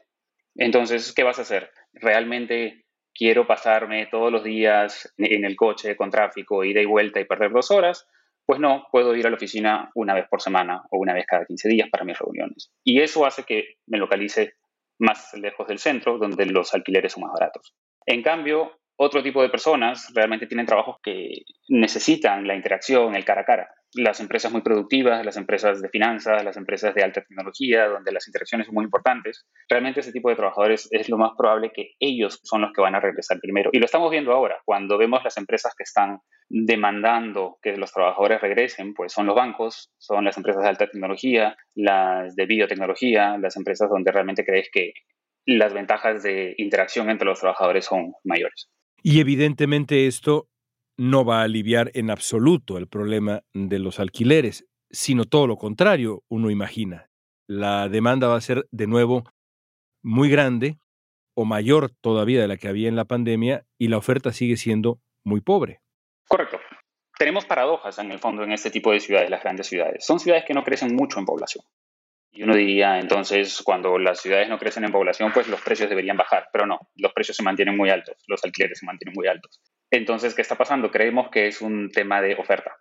Entonces, 0.53 1.13
¿qué 1.13 1.23
vas 1.23 1.39
a 1.39 1.43
hacer? 1.43 1.71
¿Realmente 1.93 2.85
quiero 3.21 3.45
pasarme 3.45 4.07
todos 4.07 4.31
los 4.31 4.43
días 4.43 5.13
en 5.15 5.45
el 5.45 5.55
coche 5.55 5.95
con 5.95 6.09
tráfico, 6.09 6.63
ida 6.63 6.81
y 6.81 6.85
vuelta 6.85 7.19
y 7.19 7.25
perder 7.25 7.51
dos 7.51 7.69
horas? 7.69 8.07
Pues 8.47 8.59
no, 8.59 8.87
puedo 8.91 9.15
ir 9.15 9.27
a 9.27 9.29
la 9.29 9.35
oficina 9.35 9.91
una 9.93 10.15
vez 10.15 10.25
por 10.27 10.41
semana 10.41 10.81
o 10.89 10.97
una 10.97 11.13
vez 11.13 11.27
cada 11.27 11.45
15 11.45 11.69
días 11.69 11.89
para 11.91 12.03
mis 12.03 12.17
reuniones. 12.17 12.71
Y 12.83 12.99
eso 12.99 13.23
hace 13.23 13.43
que 13.43 13.75
me 13.85 13.99
localice 13.99 14.55
más 14.97 15.35
lejos 15.35 15.67
del 15.67 15.77
centro, 15.77 16.17
donde 16.17 16.47
los 16.47 16.73
alquileres 16.73 17.13
son 17.13 17.21
más 17.21 17.33
baratos. 17.33 17.75
En 18.07 18.23
cambio, 18.23 18.79
otro 18.95 19.21
tipo 19.21 19.43
de 19.43 19.49
personas 19.49 20.11
realmente 20.15 20.47
tienen 20.47 20.65
trabajos 20.65 20.95
que 21.03 21.43
necesitan 21.69 22.47
la 22.47 22.55
interacción, 22.55 23.15
el 23.15 23.23
cara 23.23 23.41
a 23.41 23.45
cara. 23.45 23.69
Las 23.93 24.19
empresas 24.19 24.51
muy 24.51 24.61
productivas, 24.61 25.25
las 25.25 25.35
empresas 25.35 25.81
de 25.81 25.89
finanzas, 25.89 26.43
las 26.43 26.55
empresas 26.55 26.95
de 26.95 27.03
alta 27.03 27.21
tecnología, 27.21 27.87
donde 27.87 28.11
las 28.11 28.27
interacciones 28.27 28.67
son 28.67 28.75
muy 28.75 28.85
importantes, 28.85 29.45
realmente 29.69 29.99
ese 29.99 30.13
tipo 30.13 30.29
de 30.29 30.35
trabajadores 30.35 30.87
es 30.91 31.09
lo 31.09 31.17
más 31.17 31.31
probable 31.37 31.71
que 31.73 31.91
ellos 31.99 32.39
son 32.43 32.61
los 32.61 32.71
que 32.73 32.81
van 32.81 32.95
a 32.95 33.01
regresar 33.01 33.39
primero. 33.41 33.69
Y 33.73 33.79
lo 33.79 33.85
estamos 33.85 34.09
viendo 34.09 34.31
ahora, 34.31 34.61
cuando 34.65 34.97
vemos 34.97 35.23
las 35.23 35.37
empresas 35.37 35.73
que 35.75 35.83
están 35.83 36.19
demandando 36.49 37.57
que 37.61 37.75
los 37.77 37.91
trabajadores 37.91 38.41
regresen, 38.41 38.93
pues 38.93 39.13
son 39.13 39.25
los 39.25 39.35
bancos, 39.35 39.91
son 39.97 40.25
las 40.25 40.37
empresas 40.37 40.63
de 40.63 40.69
alta 40.69 40.87
tecnología, 40.87 41.55
las 41.75 42.35
de 42.35 42.45
biotecnología, 42.45 43.37
las 43.37 43.57
empresas 43.57 43.89
donde 43.89 44.11
realmente 44.11 44.45
crees 44.45 44.69
que 44.71 44.93
las 45.45 45.73
ventajas 45.73 46.23
de 46.23 46.53
interacción 46.57 47.09
entre 47.09 47.27
los 47.27 47.39
trabajadores 47.39 47.85
son 47.85 48.13
mayores. 48.23 48.69
Y 49.03 49.19
evidentemente 49.19 50.07
esto 50.07 50.47
no 50.97 51.25
va 51.25 51.41
a 51.41 51.43
aliviar 51.43 51.91
en 51.93 52.09
absoluto 52.09 52.77
el 52.77 52.87
problema 52.87 53.43
de 53.53 53.79
los 53.79 53.99
alquileres, 53.99 54.67
sino 54.89 55.25
todo 55.25 55.47
lo 55.47 55.57
contrario, 55.57 56.23
uno 56.29 56.49
imagina. 56.49 57.09
La 57.47 57.89
demanda 57.89 58.27
va 58.27 58.35
a 58.35 58.41
ser 58.41 58.67
de 58.71 58.87
nuevo 58.87 59.23
muy 60.03 60.29
grande 60.29 60.77
o 61.35 61.45
mayor 61.45 61.89
todavía 62.01 62.41
de 62.41 62.47
la 62.47 62.57
que 62.57 62.67
había 62.67 62.89
en 62.89 62.95
la 62.95 63.05
pandemia 63.05 63.65
y 63.77 63.87
la 63.87 63.97
oferta 63.97 64.31
sigue 64.31 64.57
siendo 64.57 64.99
muy 65.23 65.41
pobre. 65.41 65.81
Correcto. 66.27 66.59
Tenemos 67.17 67.45
paradojas 67.45 67.99
en 67.99 68.11
el 68.11 68.19
fondo 68.19 68.43
en 68.43 68.51
este 68.51 68.71
tipo 68.71 68.91
de 68.91 68.99
ciudades, 68.99 69.29
las 69.29 69.43
grandes 69.43 69.67
ciudades. 69.67 70.05
Son 70.05 70.19
ciudades 70.19 70.45
que 70.45 70.53
no 70.53 70.63
crecen 70.63 70.95
mucho 70.95 71.19
en 71.19 71.25
población. 71.25 71.63
Y 72.33 72.43
uno 72.43 72.55
diría, 72.55 72.99
entonces, 72.99 73.61
cuando 73.61 73.97
las 73.97 74.21
ciudades 74.21 74.47
no 74.47 74.57
crecen 74.57 74.85
en 74.85 74.91
población, 74.91 75.31
pues 75.33 75.47
los 75.49 75.61
precios 75.61 75.89
deberían 75.89 76.15
bajar, 76.15 76.47
pero 76.53 76.65
no, 76.65 76.79
los 76.95 77.11
precios 77.11 77.35
se 77.35 77.43
mantienen 77.43 77.75
muy 77.75 77.89
altos, 77.89 78.15
los 78.27 78.43
alquileres 78.45 78.79
se 78.79 78.85
mantienen 78.85 79.13
muy 79.13 79.27
altos. 79.27 79.59
Entonces, 79.91 80.33
¿qué 80.33 80.41
está 80.41 80.55
pasando? 80.55 80.89
Creemos 80.89 81.29
que 81.29 81.47
es 81.47 81.61
un 81.61 81.91
tema 81.91 82.21
de 82.21 82.35
oferta. 82.35 82.77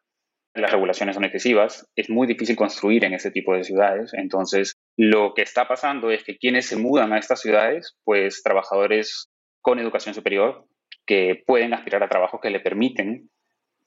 Las 0.54 0.70
regulaciones 0.70 1.14
son 1.14 1.24
excesivas, 1.24 1.86
es 1.94 2.10
muy 2.10 2.26
difícil 2.26 2.56
construir 2.56 3.04
en 3.04 3.14
ese 3.14 3.30
tipo 3.30 3.54
de 3.54 3.62
ciudades, 3.62 4.12
entonces 4.14 4.74
lo 4.96 5.32
que 5.34 5.42
está 5.42 5.68
pasando 5.68 6.10
es 6.10 6.24
que 6.24 6.38
quienes 6.38 6.66
se 6.66 6.76
mudan 6.76 7.12
a 7.12 7.18
estas 7.18 7.40
ciudades, 7.40 7.96
pues 8.02 8.42
trabajadores 8.42 9.30
con 9.60 9.78
educación 9.78 10.12
superior 10.12 10.66
que 11.06 11.40
pueden 11.46 11.72
aspirar 11.72 12.02
a 12.02 12.08
trabajos 12.08 12.40
que 12.40 12.50
le 12.50 12.58
permiten 12.58 13.30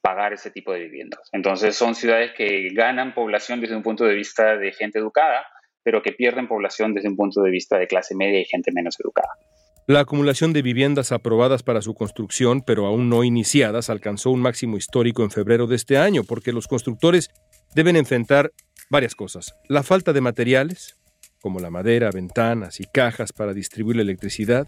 pagar 0.00 0.32
ese 0.32 0.50
tipo 0.50 0.72
de 0.72 0.80
viviendas. 0.80 1.28
Entonces 1.32 1.76
son 1.76 1.94
ciudades 1.94 2.32
que 2.36 2.68
ganan 2.72 3.14
población 3.14 3.60
desde 3.60 3.76
un 3.76 3.82
punto 3.82 4.04
de 4.04 4.14
vista 4.14 4.56
de 4.56 4.72
gente 4.72 4.98
educada, 4.98 5.46
pero 5.82 6.02
que 6.02 6.12
pierden 6.12 6.48
población 6.48 6.94
desde 6.94 7.08
un 7.08 7.16
punto 7.16 7.42
de 7.42 7.50
vista 7.50 7.78
de 7.78 7.86
clase 7.86 8.14
media 8.14 8.40
y 8.40 8.44
gente 8.44 8.70
menos 8.72 8.98
educada. 9.00 9.30
La 9.86 10.00
acumulación 10.00 10.54
de 10.54 10.62
viviendas 10.62 11.12
aprobadas 11.12 11.62
para 11.62 11.82
su 11.82 11.92
construcción, 11.92 12.62
pero 12.62 12.86
aún 12.86 13.10
no 13.10 13.22
iniciadas, 13.22 13.90
alcanzó 13.90 14.30
un 14.30 14.40
máximo 14.40 14.78
histórico 14.78 15.22
en 15.22 15.30
febrero 15.30 15.66
de 15.66 15.76
este 15.76 15.98
año, 15.98 16.24
porque 16.24 16.54
los 16.54 16.68
constructores 16.68 17.28
deben 17.74 17.96
enfrentar 17.96 18.50
varias 18.88 19.14
cosas. 19.14 19.54
La 19.68 19.82
falta 19.82 20.14
de 20.14 20.22
materiales, 20.22 20.96
como 21.42 21.60
la 21.60 21.68
madera, 21.68 22.10
ventanas 22.10 22.80
y 22.80 22.84
cajas 22.84 23.34
para 23.34 23.52
distribuir 23.52 23.96
la 23.96 24.02
electricidad, 24.02 24.66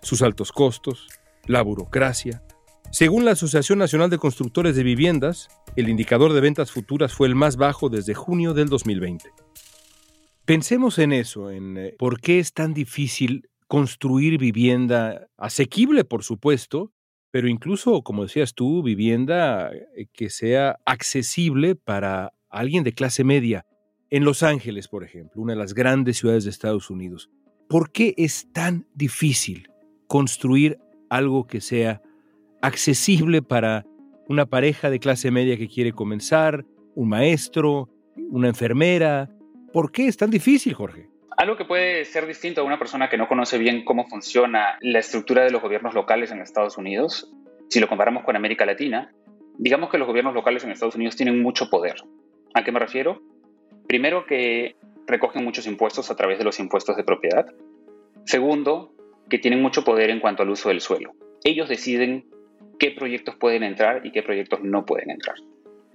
sus 0.00 0.22
altos 0.22 0.52
costos, 0.52 1.08
la 1.46 1.60
burocracia. 1.62 2.44
Según 2.92 3.24
la 3.24 3.32
Asociación 3.32 3.80
Nacional 3.80 4.10
de 4.10 4.18
Constructores 4.18 4.76
de 4.76 4.84
Viviendas, 4.84 5.48
el 5.74 5.88
indicador 5.88 6.34
de 6.34 6.40
ventas 6.40 6.70
futuras 6.70 7.12
fue 7.12 7.26
el 7.26 7.34
más 7.34 7.56
bajo 7.56 7.88
desde 7.88 8.14
junio 8.14 8.54
del 8.54 8.68
2020. 8.68 9.28
Pensemos 10.44 11.00
en 11.00 11.12
eso, 11.12 11.50
en 11.50 11.78
eh, 11.78 11.94
por 11.98 12.20
qué 12.20 12.38
es 12.38 12.52
tan 12.52 12.74
difícil 12.74 13.48
construir 13.72 14.36
vivienda 14.36 15.30
asequible, 15.38 16.04
por 16.04 16.24
supuesto, 16.24 16.92
pero 17.30 17.48
incluso, 17.48 18.02
como 18.02 18.24
decías 18.24 18.52
tú, 18.52 18.82
vivienda 18.82 19.70
eh, 19.72 20.08
que 20.12 20.28
sea 20.28 20.78
accesible 20.84 21.74
para 21.74 22.34
alguien 22.50 22.84
de 22.84 22.92
clase 22.92 23.24
media. 23.24 23.64
En 24.10 24.26
Los 24.26 24.42
Ángeles, 24.42 24.88
por 24.88 25.04
ejemplo, 25.04 25.40
una 25.40 25.54
de 25.54 25.58
las 25.58 25.72
grandes 25.72 26.18
ciudades 26.18 26.44
de 26.44 26.50
Estados 26.50 26.90
Unidos, 26.90 27.30
¿por 27.66 27.92
qué 27.92 28.12
es 28.18 28.52
tan 28.52 28.86
difícil 28.94 29.70
construir 30.06 30.78
algo 31.08 31.46
que 31.46 31.62
sea 31.62 32.02
accesible 32.60 33.40
para 33.40 33.86
una 34.28 34.44
pareja 34.44 34.90
de 34.90 34.98
clase 34.98 35.30
media 35.30 35.56
que 35.56 35.68
quiere 35.68 35.94
comenzar, 35.94 36.66
un 36.94 37.08
maestro, 37.08 37.88
una 38.28 38.48
enfermera, 38.48 39.30
¿Por 39.72 39.90
qué 39.90 40.06
es 40.06 40.18
tan 40.18 40.28
difícil, 40.28 40.74
Jorge? 40.74 41.08
Algo 41.42 41.56
que 41.56 41.64
puede 41.64 42.04
ser 42.04 42.28
distinto 42.28 42.60
a 42.60 42.64
una 42.64 42.78
persona 42.78 43.08
que 43.08 43.18
no 43.18 43.26
conoce 43.26 43.58
bien 43.58 43.84
cómo 43.84 44.06
funciona 44.06 44.78
la 44.80 45.00
estructura 45.00 45.42
de 45.42 45.50
los 45.50 45.60
gobiernos 45.60 45.92
locales 45.92 46.30
en 46.30 46.40
Estados 46.40 46.78
Unidos, 46.78 47.32
si 47.68 47.80
lo 47.80 47.88
comparamos 47.88 48.22
con 48.22 48.36
América 48.36 48.64
Latina, 48.64 49.12
digamos 49.58 49.90
que 49.90 49.98
los 49.98 50.06
gobiernos 50.06 50.34
locales 50.34 50.62
en 50.62 50.70
Estados 50.70 50.94
Unidos 50.94 51.16
tienen 51.16 51.42
mucho 51.42 51.68
poder. 51.68 51.96
¿A 52.54 52.62
qué 52.62 52.70
me 52.70 52.78
refiero? 52.78 53.22
Primero 53.88 54.24
que 54.24 54.76
recogen 55.08 55.42
muchos 55.42 55.66
impuestos 55.66 56.12
a 56.12 56.14
través 56.14 56.38
de 56.38 56.44
los 56.44 56.60
impuestos 56.60 56.96
de 56.96 57.02
propiedad. 57.02 57.46
Segundo, 58.24 58.94
que 59.28 59.40
tienen 59.40 59.60
mucho 59.60 59.82
poder 59.82 60.10
en 60.10 60.20
cuanto 60.20 60.44
al 60.44 60.50
uso 60.50 60.68
del 60.68 60.80
suelo. 60.80 61.12
Ellos 61.42 61.68
deciden 61.68 62.24
qué 62.78 62.92
proyectos 62.92 63.34
pueden 63.34 63.64
entrar 63.64 64.06
y 64.06 64.12
qué 64.12 64.22
proyectos 64.22 64.60
no 64.62 64.86
pueden 64.86 65.10
entrar. 65.10 65.34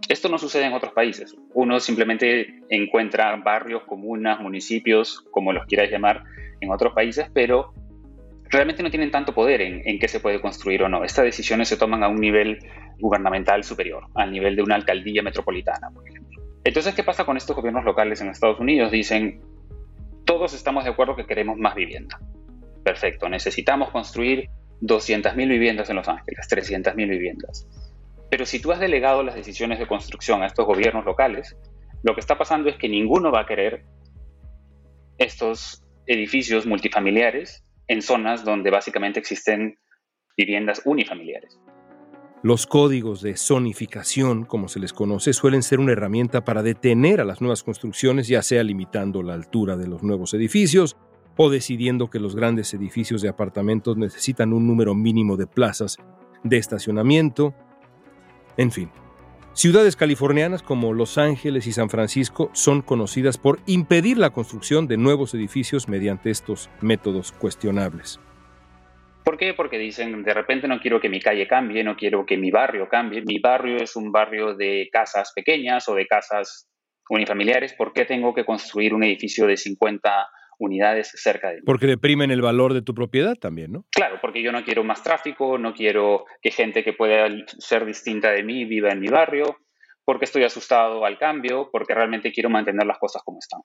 Esto 0.09 0.29
no 0.29 0.37
sucede 0.37 0.65
en 0.65 0.73
otros 0.73 0.93
países. 0.93 1.35
Uno 1.53 1.79
simplemente 1.79 2.61
encuentra 2.69 3.35
barrios, 3.37 3.83
comunas, 3.83 4.39
municipios, 4.39 5.21
como 5.31 5.51
los 5.51 5.65
quieras 5.65 5.91
llamar, 5.91 6.23
en 6.61 6.71
otros 6.71 6.93
países, 6.93 7.29
pero 7.33 7.73
realmente 8.49 8.83
no 8.83 8.89
tienen 8.89 9.11
tanto 9.11 9.33
poder 9.33 9.61
en, 9.61 9.99
qué 9.99 10.07
se 10.07 10.19
puede 10.19 10.39
construir 10.39 10.83
o 10.83 10.89
no. 10.89 11.03
Estas 11.03 11.25
decisiones 11.25 11.67
se 11.67 11.77
toman 11.77 12.03
a 12.03 12.07
un 12.07 12.19
nivel 12.19 12.59
gubernamental 12.99 13.63
superior, 13.63 14.05
al 14.15 14.31
nivel 14.31 14.55
de 14.55 14.63
una 14.63 14.75
alcaldía 14.75 15.21
metropolitana, 15.21 15.89
por 15.91 16.07
ejemplo. 16.07 16.41
Entonces, 16.63 16.95
¿qué 16.95 17.03
pasa 17.03 17.25
con 17.25 17.37
estos 17.37 17.55
gobiernos 17.55 17.85
locales 17.85 18.21
en 18.21 18.29
Estados 18.29 18.59
Unidos? 18.59 18.91
Dicen, 18.91 19.41
todos 20.25 20.53
estamos 20.53 20.83
de 20.83 20.91
acuerdo 20.91 21.15
que 21.15 21.25
queremos 21.25 21.57
más 21.57 21.75
vivienda. 21.75 22.19
Perfecto, 22.83 23.29
necesitamos 23.29 23.89
construir 23.89 24.49
200.000 24.81 25.35
viviendas 25.35 25.89
en 25.89 25.95
Los 25.97 26.07
Ángeles, 26.07 26.47
300.000 26.49 26.95
viviendas. 26.95 27.67
Pero 28.29 28.45
si 28.45 28.59
tú 28.61 28.71
has 28.71 28.79
delegado 28.79 29.23
las 29.23 29.35
decisiones 29.35 29.79
de 29.79 29.87
construcción 29.87 30.43
a 30.43 30.47
estos 30.47 30.65
gobiernos 30.65 31.05
locales, 31.05 31.55
lo 32.03 32.13
que 32.13 32.19
está 32.19 32.37
pasando 32.37 32.69
es 32.69 32.77
que 32.77 32.89
ninguno 32.89 33.31
va 33.31 33.41
a 33.41 33.45
querer 33.45 33.85
estos 35.17 35.83
edificios 36.05 36.65
multifamiliares 36.65 37.63
en 37.87 38.01
zonas 38.01 38.43
donde 38.43 38.69
básicamente 38.69 39.19
existen 39.19 39.77
viviendas 40.37 40.81
unifamiliares. 40.85 41.59
Los 42.43 42.67
códigos 42.67 43.21
de 43.21 43.35
zonificación, 43.35 44.45
como 44.45 44.67
se 44.67 44.79
les 44.79 44.93
conoce, 44.93 45.33
suelen 45.33 45.63
ser 45.63 45.79
una 45.79 45.93
herramienta 45.93 46.45
para 46.45 46.61
detener 46.61 47.19
a 47.19 47.25
las 47.25 47.41
nuevas 47.41 47.63
construcciones, 47.63 48.27
ya 48.27 48.43
sea 48.43 48.63
limitando 48.63 49.23
la 49.23 49.33
altura 49.33 49.75
de 49.75 49.87
los 49.87 50.03
nuevos 50.03 50.33
edificios 50.35 50.97
o 51.35 51.49
decidiendo 51.49 52.09
que 52.09 52.19
los 52.19 52.35
grandes 52.35 52.73
edificios 52.73 53.21
de 53.21 53.29
apartamentos 53.29 53.97
necesitan 53.97 54.53
un 54.53 54.67
número 54.67 54.93
mínimo 54.93 55.35
de 55.35 55.47
plazas 55.47 55.97
de 56.43 56.57
estacionamiento 56.57 57.55
en 58.57 58.71
fin, 58.71 58.89
ciudades 59.53 59.95
californianas 59.95 60.63
como 60.63 60.93
Los 60.93 61.17
Ángeles 61.17 61.67
y 61.67 61.71
San 61.71 61.89
Francisco 61.89 62.49
son 62.53 62.81
conocidas 62.81 63.37
por 63.37 63.59
impedir 63.65 64.17
la 64.17 64.31
construcción 64.31 64.87
de 64.87 64.97
nuevos 64.97 65.33
edificios 65.33 65.87
mediante 65.87 66.29
estos 66.29 66.69
métodos 66.81 67.31
cuestionables. 67.31 68.19
¿Por 69.23 69.37
qué? 69.37 69.53
Porque 69.53 69.77
dicen, 69.77 70.23
de 70.23 70.33
repente 70.33 70.69
no 70.69 70.79
quiero 70.79 71.01
que 71.01 71.09
mi 71.09 71.19
calle 71.19 71.47
cambie, 71.47 71.83
no 71.83 71.97
quiero 71.97 72.25
que 72.25 72.37
mi 72.37 72.49
barrio 72.49 72.87
cambie. 72.87 73.23
Mi 73.23 73.39
barrio 73.39 73.75
es 73.75 73.97
un 73.97 74.09
barrio 74.09 74.55
de 74.55 74.87
casas 74.89 75.33
pequeñas 75.35 75.89
o 75.89 75.95
de 75.95 76.07
casas 76.07 76.69
unifamiliares. 77.09 77.73
¿Por 77.73 77.91
qué 77.91 78.05
tengo 78.05 78.33
que 78.33 78.45
construir 78.45 78.93
un 78.93 79.03
edificio 79.03 79.45
de 79.45 79.57
50 79.57 80.29
unidades 80.59 81.11
cerca 81.15 81.49
de 81.49 81.55
mí. 81.57 81.61
Porque 81.65 81.87
deprimen 81.87 82.31
el 82.31 82.41
valor 82.41 82.73
de 82.73 82.81
tu 82.81 82.93
propiedad 82.93 83.35
también, 83.35 83.71
¿no? 83.71 83.85
Claro, 83.91 84.19
porque 84.21 84.41
yo 84.41 84.51
no 84.51 84.63
quiero 84.63 84.83
más 84.83 85.03
tráfico, 85.03 85.57
no 85.57 85.73
quiero 85.73 86.25
que 86.41 86.51
gente 86.51 86.83
que 86.83 86.93
pueda 86.93 87.27
ser 87.59 87.85
distinta 87.85 88.31
de 88.31 88.43
mí 88.43 88.65
viva 88.65 88.91
en 88.91 88.99
mi 88.99 89.07
barrio, 89.07 89.57
porque 90.05 90.25
estoy 90.25 90.43
asustado 90.43 91.05
al 91.05 91.17
cambio, 91.17 91.69
porque 91.71 91.93
realmente 91.93 92.31
quiero 92.31 92.49
mantener 92.49 92.85
las 92.85 92.97
cosas 92.97 93.21
como 93.23 93.39
están. 93.39 93.61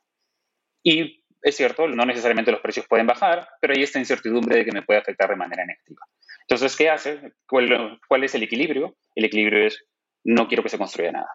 Y 0.82 1.24
es 1.42 1.56
cierto, 1.56 1.88
no 1.88 2.04
necesariamente 2.04 2.52
los 2.52 2.60
precios 2.60 2.86
pueden 2.88 3.06
bajar, 3.06 3.48
pero 3.60 3.74
hay 3.74 3.82
esta 3.82 3.98
incertidumbre 3.98 4.56
de 4.56 4.64
que 4.64 4.72
me 4.72 4.82
puede 4.82 5.00
afectar 5.00 5.28
de 5.28 5.36
manera 5.36 5.64
negativa. 5.64 6.00
Entonces, 6.40 6.76
¿qué 6.76 6.90
hace? 6.90 7.32
¿Cuál, 7.46 8.00
¿Cuál 8.08 8.24
es 8.24 8.34
el 8.34 8.42
equilibrio? 8.42 8.96
El 9.14 9.24
equilibrio 9.24 9.66
es 9.66 9.84
no 10.24 10.48
quiero 10.48 10.62
que 10.62 10.68
se 10.68 10.78
construya 10.78 11.12
nada. 11.12 11.28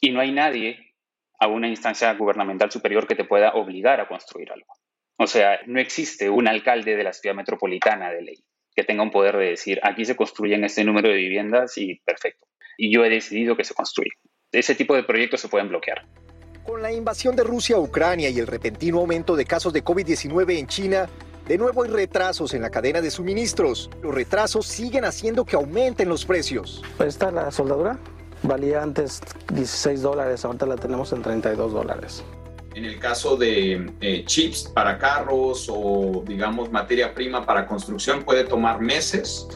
Y 0.00 0.10
no 0.10 0.20
hay 0.20 0.32
nadie 0.32 0.87
a 1.38 1.46
una 1.46 1.68
instancia 1.68 2.12
gubernamental 2.14 2.70
superior 2.70 3.06
que 3.06 3.14
te 3.14 3.24
pueda 3.24 3.52
obligar 3.52 4.00
a 4.00 4.08
construir 4.08 4.50
algo. 4.50 4.74
O 5.16 5.26
sea, 5.26 5.60
no 5.66 5.80
existe 5.80 6.30
un 6.30 6.46
alcalde 6.48 6.96
de 6.96 7.04
la 7.04 7.12
ciudad 7.12 7.34
metropolitana 7.34 8.10
de 8.10 8.22
ley 8.22 8.44
que 8.74 8.84
tenga 8.84 9.02
un 9.02 9.10
poder 9.10 9.36
de 9.36 9.46
decir, 9.46 9.80
aquí 9.82 10.04
se 10.04 10.14
construyen 10.14 10.62
este 10.62 10.84
número 10.84 11.08
de 11.08 11.16
viviendas 11.16 11.76
y 11.78 12.00
perfecto. 12.04 12.46
Y 12.76 12.94
yo 12.94 13.04
he 13.04 13.10
decidido 13.10 13.56
que 13.56 13.64
se 13.64 13.74
construye. 13.74 14.12
Ese 14.52 14.76
tipo 14.76 14.94
de 14.94 15.02
proyectos 15.02 15.40
se 15.40 15.48
pueden 15.48 15.68
bloquear. 15.68 16.06
Con 16.64 16.80
la 16.80 16.92
invasión 16.92 17.34
de 17.34 17.42
Rusia 17.42 17.74
a 17.74 17.80
Ucrania 17.80 18.30
y 18.30 18.38
el 18.38 18.46
repentino 18.46 18.98
aumento 18.98 19.34
de 19.34 19.44
casos 19.44 19.72
de 19.72 19.82
COVID-19 19.82 20.58
en 20.58 20.68
China, 20.68 21.08
de 21.48 21.58
nuevo 21.58 21.82
hay 21.82 21.90
retrasos 21.90 22.54
en 22.54 22.62
la 22.62 22.70
cadena 22.70 23.00
de 23.00 23.10
suministros. 23.10 23.90
Los 24.00 24.14
retrasos 24.14 24.66
siguen 24.66 25.04
haciendo 25.04 25.44
que 25.44 25.56
aumenten 25.56 26.08
los 26.08 26.24
precios. 26.24 26.84
Esta 27.04 27.32
la 27.32 27.50
soldadura 27.50 27.98
valía 28.42 28.82
antes 28.82 29.20
16 29.52 30.02
dólares, 30.02 30.44
ahorita 30.44 30.66
la 30.66 30.76
tenemos 30.76 31.12
en 31.12 31.22
32 31.22 31.72
dólares. 31.72 32.24
En 32.74 32.84
el 32.84 32.98
caso 32.98 33.36
de 33.36 33.90
eh, 34.00 34.24
chips 34.24 34.70
para 34.72 34.98
carros 34.98 35.68
o, 35.68 36.22
digamos, 36.26 36.70
materia 36.70 37.12
prima 37.12 37.44
para 37.44 37.66
construcción, 37.66 38.22
puede 38.22 38.44
tomar 38.44 38.80
meses 38.80 39.48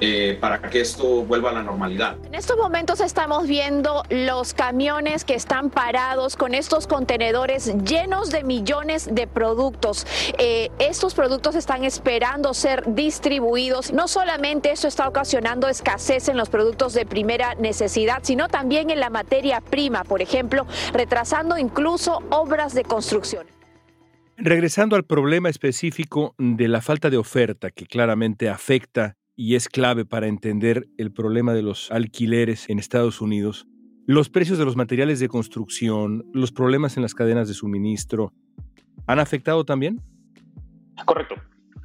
eh, 0.00 0.38
para 0.40 0.60
que 0.62 0.80
esto 0.80 1.24
vuelva 1.24 1.50
a 1.50 1.52
la 1.52 1.62
normalidad. 1.62 2.16
En 2.24 2.34
estos 2.34 2.56
momentos 2.56 3.00
estamos 3.00 3.46
viendo 3.46 4.02
los 4.08 4.54
camiones 4.54 5.24
que 5.24 5.34
están 5.34 5.70
parados 5.70 6.36
con 6.36 6.54
estos 6.54 6.86
contenedores 6.86 7.74
llenos 7.84 8.30
de 8.30 8.44
millones 8.44 9.08
de 9.12 9.26
productos. 9.26 10.06
Eh, 10.38 10.70
estos 10.78 11.14
productos 11.14 11.54
están 11.54 11.84
esperando 11.84 12.54
ser 12.54 12.94
distribuidos. 12.94 13.92
No 13.92 14.08
solamente 14.08 14.72
esto 14.72 14.88
está 14.88 15.06
ocasionando 15.08 15.68
escasez 15.68 16.28
en 16.28 16.36
los 16.36 16.48
productos 16.48 16.94
de 16.94 17.04
primera 17.06 17.54
necesidad, 17.56 18.20
sino 18.22 18.48
también 18.48 18.90
en 18.90 19.00
la 19.00 19.10
materia 19.10 19.60
prima, 19.60 20.04
por 20.04 20.22
ejemplo, 20.22 20.66
retrasando 20.92 21.58
incluso 21.58 22.22
obras 22.30 22.74
de 22.74 22.84
construcción. 22.84 23.46
Regresando 24.36 24.96
al 24.96 25.04
problema 25.04 25.50
específico 25.50 26.34
de 26.38 26.66
la 26.68 26.80
falta 26.80 27.10
de 27.10 27.18
oferta 27.18 27.70
que 27.70 27.86
claramente 27.86 28.48
afecta 28.48 29.18
y 29.42 29.54
es 29.54 29.70
clave 29.70 30.04
para 30.04 30.26
entender 30.26 30.86
el 30.98 31.12
problema 31.12 31.54
de 31.54 31.62
los 31.62 31.90
alquileres 31.90 32.68
en 32.68 32.78
Estados 32.78 33.22
Unidos, 33.22 33.66
los 34.06 34.28
precios 34.28 34.58
de 34.58 34.66
los 34.66 34.76
materiales 34.76 35.18
de 35.18 35.28
construcción, 35.28 36.26
los 36.34 36.52
problemas 36.52 36.98
en 36.98 37.02
las 37.02 37.14
cadenas 37.14 37.48
de 37.48 37.54
suministro, 37.54 38.34
¿han 39.06 39.18
afectado 39.18 39.64
también? 39.64 40.02
Correcto. 41.06 41.36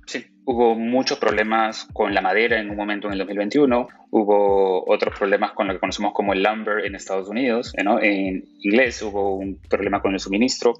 Sí, 0.05 0.25
hubo 0.43 0.75
muchos 0.75 1.17
problemas 1.17 1.87
con 1.93 2.13
la 2.13 2.19
madera 2.19 2.59
en 2.59 2.69
un 2.69 2.75
momento 2.75 3.07
en 3.07 3.13
el 3.13 3.19
2021, 3.19 3.87
hubo 4.11 4.83
otros 4.91 5.17
problemas 5.17 5.53
con 5.53 5.67
lo 5.67 5.73
que 5.75 5.79
conocemos 5.79 6.11
como 6.11 6.33
el 6.33 6.43
lumber 6.43 6.83
en 6.83 6.93
Estados 6.93 7.29
Unidos, 7.29 7.73
en 7.77 8.43
inglés 8.59 9.01
hubo 9.01 9.37
un 9.37 9.61
problema 9.69 10.01
con 10.01 10.11
el 10.11 10.19
suministro. 10.19 10.73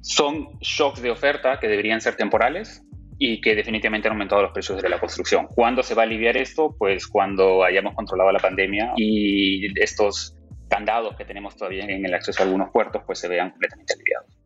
Son 0.00 0.48
shocks 0.60 1.00
de 1.00 1.10
oferta 1.10 1.60
que 1.60 1.68
deberían 1.68 2.00
ser 2.00 2.16
temporales, 2.16 2.82
y 3.18 3.40
que 3.40 3.54
definitivamente 3.54 4.08
han 4.08 4.12
aumentado 4.12 4.42
los 4.42 4.52
precios 4.52 4.82
de 4.82 4.88
la 4.88 5.00
construcción. 5.00 5.46
¿Cuándo 5.46 5.82
se 5.82 5.94
va 5.94 6.02
a 6.02 6.04
aliviar 6.04 6.36
esto? 6.36 6.74
Pues 6.78 7.06
cuando 7.06 7.64
hayamos 7.64 7.94
controlado 7.94 8.30
la 8.32 8.40
pandemia 8.40 8.92
y 8.96 9.66
estos 9.80 10.36
candados 10.68 11.16
que 11.16 11.24
tenemos 11.24 11.56
todavía 11.56 11.84
en 11.84 12.04
el 12.04 12.14
acceso 12.14 12.42
a 12.42 12.46
algunos 12.46 12.70
puertos 12.70 13.02
pues 13.06 13.18
se 13.18 13.28
vean 13.28 13.50
completamente 13.50 13.94
aliviados. 13.94 14.36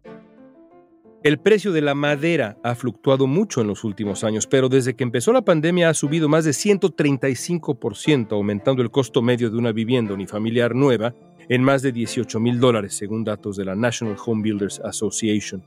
El 1.22 1.38
precio 1.38 1.72
de 1.72 1.82
la 1.82 1.94
madera 1.94 2.56
ha 2.62 2.74
fluctuado 2.74 3.26
mucho 3.26 3.60
en 3.60 3.66
los 3.66 3.84
últimos 3.84 4.24
años, 4.24 4.46
pero 4.46 4.70
desde 4.70 4.96
que 4.96 5.04
empezó 5.04 5.34
la 5.34 5.42
pandemia 5.42 5.90
ha 5.90 5.94
subido 5.94 6.30
más 6.30 6.46
de 6.46 6.52
135%, 6.52 8.32
aumentando 8.32 8.80
el 8.80 8.90
costo 8.90 9.20
medio 9.20 9.50
de 9.50 9.58
una 9.58 9.70
vivienda 9.72 10.14
unifamiliar 10.14 10.74
nueva 10.74 11.14
en 11.50 11.62
más 11.62 11.82
de 11.82 11.92
18 11.92 12.40
mil 12.40 12.58
dólares, 12.58 12.94
según 12.94 13.22
datos 13.22 13.58
de 13.58 13.66
la 13.66 13.74
National 13.74 14.16
Home 14.24 14.42
Builders 14.42 14.80
Association. 14.80 15.62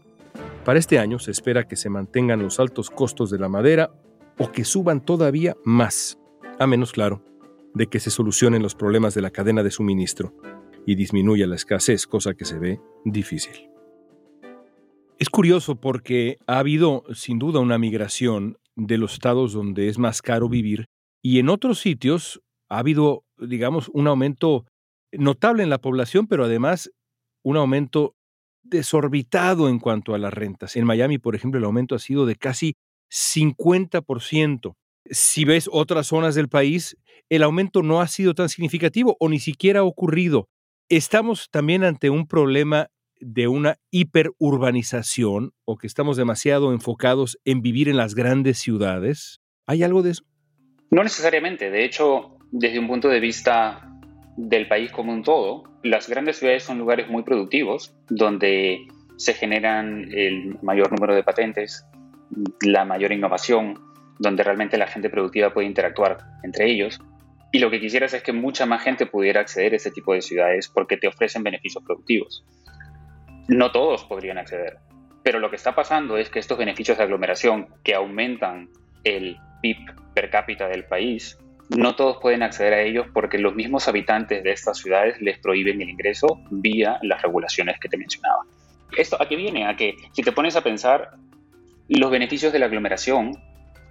Para 0.66 0.80
este 0.80 0.98
año 0.98 1.20
se 1.20 1.32
espera 1.32 1.68
que 1.68 1.76
se 1.76 1.90
mantengan 1.90 2.42
los 2.42 2.58
altos 2.58 2.90
costos 2.90 3.30
de 3.30 3.38
la 3.38 3.50
madera 3.50 3.92
o 4.40 4.50
que 4.52 4.64
suban 4.64 5.04
todavía 5.04 5.58
más, 5.66 6.18
a 6.58 6.68
menos 6.68 6.94
claro, 6.94 7.22
de 7.74 7.88
que 7.88 8.00
se 8.00 8.10
solucionen 8.10 8.62
los 8.62 8.74
problemas 8.74 9.14
de 9.14 9.22
la 9.22 9.32
cadena 9.32 9.62
de 9.62 9.72
suministro 9.72 10.34
y 10.86 10.96
disminuya 10.96 11.48
la 11.48 11.56
escasez, 11.56 12.08
cosa 12.08 12.34
que 12.34 12.46
se 12.46 12.60
ve 12.60 12.80
difícil. 13.04 13.70
Es 15.20 15.30
curioso 15.30 15.76
porque 15.76 16.38
ha 16.48 16.60
habido 16.60 17.04
sin 17.14 17.40
duda 17.40 17.60
una 17.60 17.78
migración 17.78 18.58
de 18.78 18.98
los 18.98 19.14
estados 19.14 19.52
donde 19.52 19.90
es 19.90 19.98
más 19.98 20.22
caro 20.22 20.48
vivir 20.48 20.86
y 21.22 21.40
en 21.40 21.50
otros 21.50 21.80
sitios 21.80 22.42
ha 22.70 22.80
habido, 22.80 23.26
digamos, 23.38 23.90
un 23.94 24.08
aumento 24.08 24.66
notable 25.12 25.64
en 25.64 25.70
la 25.70 25.82
población, 25.82 26.28
pero 26.28 26.46
además 26.46 26.90
un 27.44 27.58
aumento 27.58 28.16
desorbitado 28.64 29.70
en 29.70 29.80
cuanto 29.80 30.16
a 30.16 30.18
las 30.18 30.34
rentas. 30.34 30.76
En 30.76 30.86
Miami, 30.86 31.18
por 31.18 31.36
ejemplo, 31.36 31.60
el 31.60 31.66
aumento 31.66 31.96
ha 31.96 32.00
sido 32.00 32.26
de 32.26 32.36
casi 32.36 32.76
50%. 33.12 34.76
Si 35.06 35.46
ves 35.46 35.70
otras 35.72 36.08
zonas 36.08 36.34
del 36.36 36.50
país, 36.50 36.98
el 37.30 37.44
aumento 37.44 37.84
no 37.84 38.02
ha 38.02 38.08
sido 38.08 38.34
tan 38.34 38.50
significativo 38.50 39.18
o 39.20 39.30
ni 39.30 39.40
siquiera 39.40 39.82
ha 39.82 39.84
ocurrido. 39.84 40.50
Estamos 40.90 41.50
también 41.50 41.84
ante 41.84 42.10
un 42.10 42.28
problema 42.28 42.90
de 43.20 43.48
una 43.48 43.78
hiperurbanización 43.92 45.54
o 45.66 45.78
que 45.78 45.88
estamos 45.88 46.18
demasiado 46.18 46.74
enfocados 46.74 47.40
en 47.46 47.62
vivir 47.62 47.90
en 47.90 47.98
las 47.98 48.16
grandes 48.16 48.60
ciudades. 48.60 49.42
¿Hay 49.66 49.84
algo 49.84 50.02
de 50.02 50.12
eso? 50.12 50.24
No 50.92 51.04
necesariamente. 51.04 51.72
De 51.72 51.86
hecho, 51.86 52.38
desde 52.52 52.80
un 52.80 52.88
punto 52.88 53.08
de 53.08 53.20
vista 53.20 53.93
del 54.38 54.68
país 54.68 54.92
como 54.92 55.14
un 55.14 55.24
todo, 55.24 55.64
las 55.84 56.10
grandes 56.10 56.38
ciudades 56.38 56.64
son 56.64 56.80
lugares 56.80 57.08
muy 57.10 57.24
productivos, 57.24 57.96
donde 58.10 58.88
se 59.18 59.34
generan 59.34 60.08
el 60.12 60.58
mayor 60.62 60.92
número 60.92 61.14
de 61.14 61.24
patentes, 61.24 61.86
la 62.62 62.86
mayor 62.86 63.12
innovación, 63.12 63.80
donde 64.20 64.44
realmente 64.44 64.78
la 64.78 64.88
gente 64.88 65.10
productiva 65.10 65.54
puede 65.54 65.68
interactuar 65.68 66.18
entre 66.44 66.70
ellos. 66.70 67.00
Y 67.52 67.60
lo 67.60 67.70
que 67.70 67.80
quisieras 67.80 68.14
es 68.14 68.24
que 68.24 68.34
mucha 68.34 68.66
más 68.66 68.82
gente 68.82 69.06
pudiera 69.06 69.42
acceder 69.42 69.74
a 69.74 69.76
este 69.76 69.92
tipo 69.92 70.14
de 70.14 70.22
ciudades 70.22 70.68
porque 70.68 70.98
te 70.98 71.08
ofrecen 71.08 71.44
beneficios 71.44 71.84
productivos. 71.84 72.44
No 73.48 73.72
todos 73.72 74.06
podrían 74.06 74.40
acceder, 74.40 74.78
pero 75.22 75.40
lo 75.40 75.50
que 75.50 75.58
está 75.58 75.76
pasando 75.76 76.18
es 76.18 76.30
que 76.30 76.40
estos 76.40 76.58
beneficios 76.58 76.98
de 76.98 77.04
aglomeración 77.04 77.68
que 77.84 77.94
aumentan 77.94 78.70
el 79.04 79.38
PIB 79.62 79.78
per 80.16 80.30
cápita 80.30 80.68
del 80.68 80.86
país 80.86 81.38
no 81.70 81.96
todos 81.96 82.18
pueden 82.22 82.44
acceder 82.44 82.74
a 82.74 82.82
ellos 82.82 83.08
porque 83.14 83.38
los 83.38 83.56
mismos 83.56 83.88
habitantes 83.88 84.44
de 84.44 84.52
estas 84.52 84.78
ciudades 84.78 85.22
les 85.22 85.40
prohíben 85.40 85.82
el 85.82 85.90
ingreso 85.90 86.40
vía 86.52 87.00
las 87.02 87.22
regulaciones 87.22 87.80
que 87.80 87.90
te 87.90 87.98
mencionaba. 87.98 88.44
¿Esto 88.98 89.22
a 89.22 89.28
qué 89.28 89.36
viene? 89.36 89.68
A 89.68 89.76
que 89.76 89.96
si 90.12 90.22
te 90.22 90.32
pones 90.32 90.56
a 90.56 90.62
pensar, 90.62 91.12
los 91.90 92.12
beneficios 92.12 92.54
de 92.54 92.60
la 92.60 92.68
aglomeración 92.68 93.38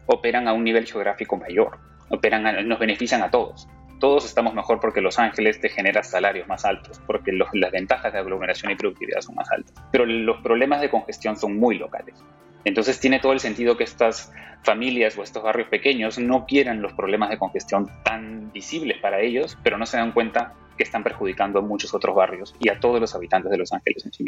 operan 0.07 0.49
a 0.49 0.53
un 0.53 0.65
nivel 0.65 0.87
geográfico 0.87 1.37
mayor, 1.37 1.79
operan 2.09 2.69
nos 2.69 2.79
benefician 2.79 3.23
a 3.23 3.31
todos. 3.31 3.69
Todos 3.99 4.25
estamos 4.25 4.53
mejor 4.55 4.81
porque 4.81 5.01
Los 5.01 5.21
Ángeles 5.21 5.61
te 5.61 5.69
genera 5.69 6.03
salarios 6.03 6.49
más 6.49 6.65
altos, 6.65 7.01
porque 7.07 7.31
las 7.33 7.71
ventajas 7.71 8.13
de 8.13 8.19
aglomeración 8.19 8.73
y 8.73 8.75
productividad 8.75 9.21
son 9.21 9.37
más 9.37 9.49
altas. 9.53 9.73
Pero 9.93 10.05
los 10.07 10.41
problemas 10.43 10.81
de 10.81 10.91
congestión 10.91 11.37
son 11.37 11.57
muy 11.57 11.79
locales. 11.79 12.17
Entonces 12.65 13.01
tiene 13.01 13.21
todo 13.21 13.33
el 13.33 13.41
sentido 13.41 13.77
que 13.77 13.85
estas 13.85 14.33
familias 14.63 15.19
o 15.19 15.23
estos 15.23 15.43
barrios 15.43 15.69
pequeños 15.69 16.19
no 16.19 16.47
quieran 16.47 16.83
los 16.83 16.93
problemas 16.93 17.31
de 17.31 17.39
congestión 17.39 17.91
tan 18.05 18.53
visibles 18.53 18.99
para 19.01 19.21
ellos, 19.21 19.59
pero 19.63 19.79
no 19.79 19.87
se 19.87 19.97
dan 19.97 20.13
cuenta 20.13 20.55
que 20.77 20.85
están 20.85 21.03
perjudicando 21.03 21.59
a 21.59 21.63
muchos 21.63 21.93
otros 21.95 22.15
barrios 22.15 22.55
y 22.61 22.69
a 22.69 22.81
todos 22.81 23.01
los 23.01 23.15
habitantes 23.15 23.51
de 23.51 23.59
Los 23.59 23.73
Ángeles 23.73 24.07
en 24.07 24.13
sí. 24.13 24.25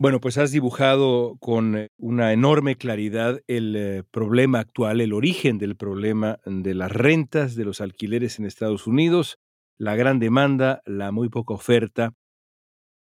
Bueno, 0.00 0.20
pues 0.20 0.38
has 0.38 0.52
dibujado 0.52 1.36
con 1.40 1.88
una 1.96 2.32
enorme 2.32 2.76
claridad 2.76 3.40
el 3.48 3.74
eh, 3.74 4.04
problema 4.08 4.60
actual, 4.60 5.00
el 5.00 5.12
origen 5.12 5.58
del 5.58 5.74
problema 5.74 6.38
de 6.44 6.74
las 6.74 6.92
rentas, 6.92 7.56
de 7.56 7.64
los 7.64 7.80
alquileres 7.80 8.38
en 8.38 8.44
Estados 8.44 8.86
Unidos, 8.86 9.38
la 9.76 9.96
gran 9.96 10.20
demanda, 10.20 10.82
la 10.86 11.10
muy 11.10 11.28
poca 11.28 11.54
oferta. 11.54 12.12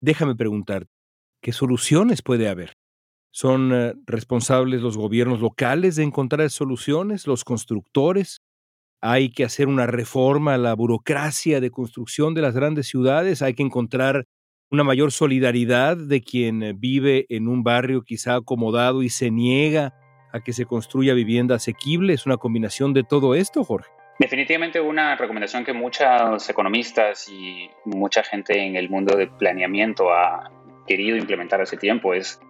Déjame 0.00 0.36
preguntar, 0.36 0.86
¿qué 1.42 1.52
soluciones 1.52 2.22
puede 2.22 2.48
haber? 2.48 2.77
¿Son 3.30 3.72
eh, 3.72 3.94
responsables 4.06 4.80
los 4.80 4.96
gobiernos 4.96 5.40
locales 5.40 5.96
de 5.96 6.04
encontrar 6.04 6.48
soluciones, 6.50 7.26
los 7.26 7.44
constructores? 7.44 8.40
¿Hay 9.00 9.30
que 9.30 9.44
hacer 9.44 9.68
una 9.68 9.86
reforma 9.86 10.54
a 10.54 10.58
la 10.58 10.74
burocracia 10.74 11.60
de 11.60 11.70
construcción 11.70 12.34
de 12.34 12.42
las 12.42 12.54
grandes 12.54 12.88
ciudades? 12.88 13.42
¿Hay 13.42 13.54
que 13.54 13.62
encontrar 13.62 14.24
una 14.70 14.84
mayor 14.84 15.12
solidaridad 15.12 15.96
de 15.96 16.20
quien 16.20 16.62
eh, 16.62 16.72
vive 16.76 17.26
en 17.28 17.48
un 17.48 17.62
barrio 17.62 18.02
quizá 18.02 18.36
acomodado 18.36 19.02
y 19.02 19.08
se 19.08 19.30
niega 19.30 19.94
a 20.32 20.40
que 20.40 20.52
se 20.52 20.66
construya 20.66 21.14
vivienda 21.14 21.56
asequible? 21.56 22.14
¿Es 22.14 22.26
una 22.26 22.38
combinación 22.38 22.92
de 22.92 23.04
todo 23.04 23.34
esto, 23.34 23.62
Jorge? 23.62 23.90
Definitivamente 24.18 24.80
una 24.80 25.14
recomendación 25.14 25.64
que 25.64 25.72
muchos 25.72 26.48
economistas 26.48 27.28
y 27.28 27.70
mucha 27.84 28.24
gente 28.24 28.60
en 28.66 28.74
el 28.74 28.90
mundo 28.90 29.16
de 29.16 29.28
planeamiento 29.28 30.10
ha 30.10 30.50
querido 30.88 31.16
implementar 31.16 31.60
hace 31.60 31.76
tiempo 31.76 32.14
es 32.14 32.40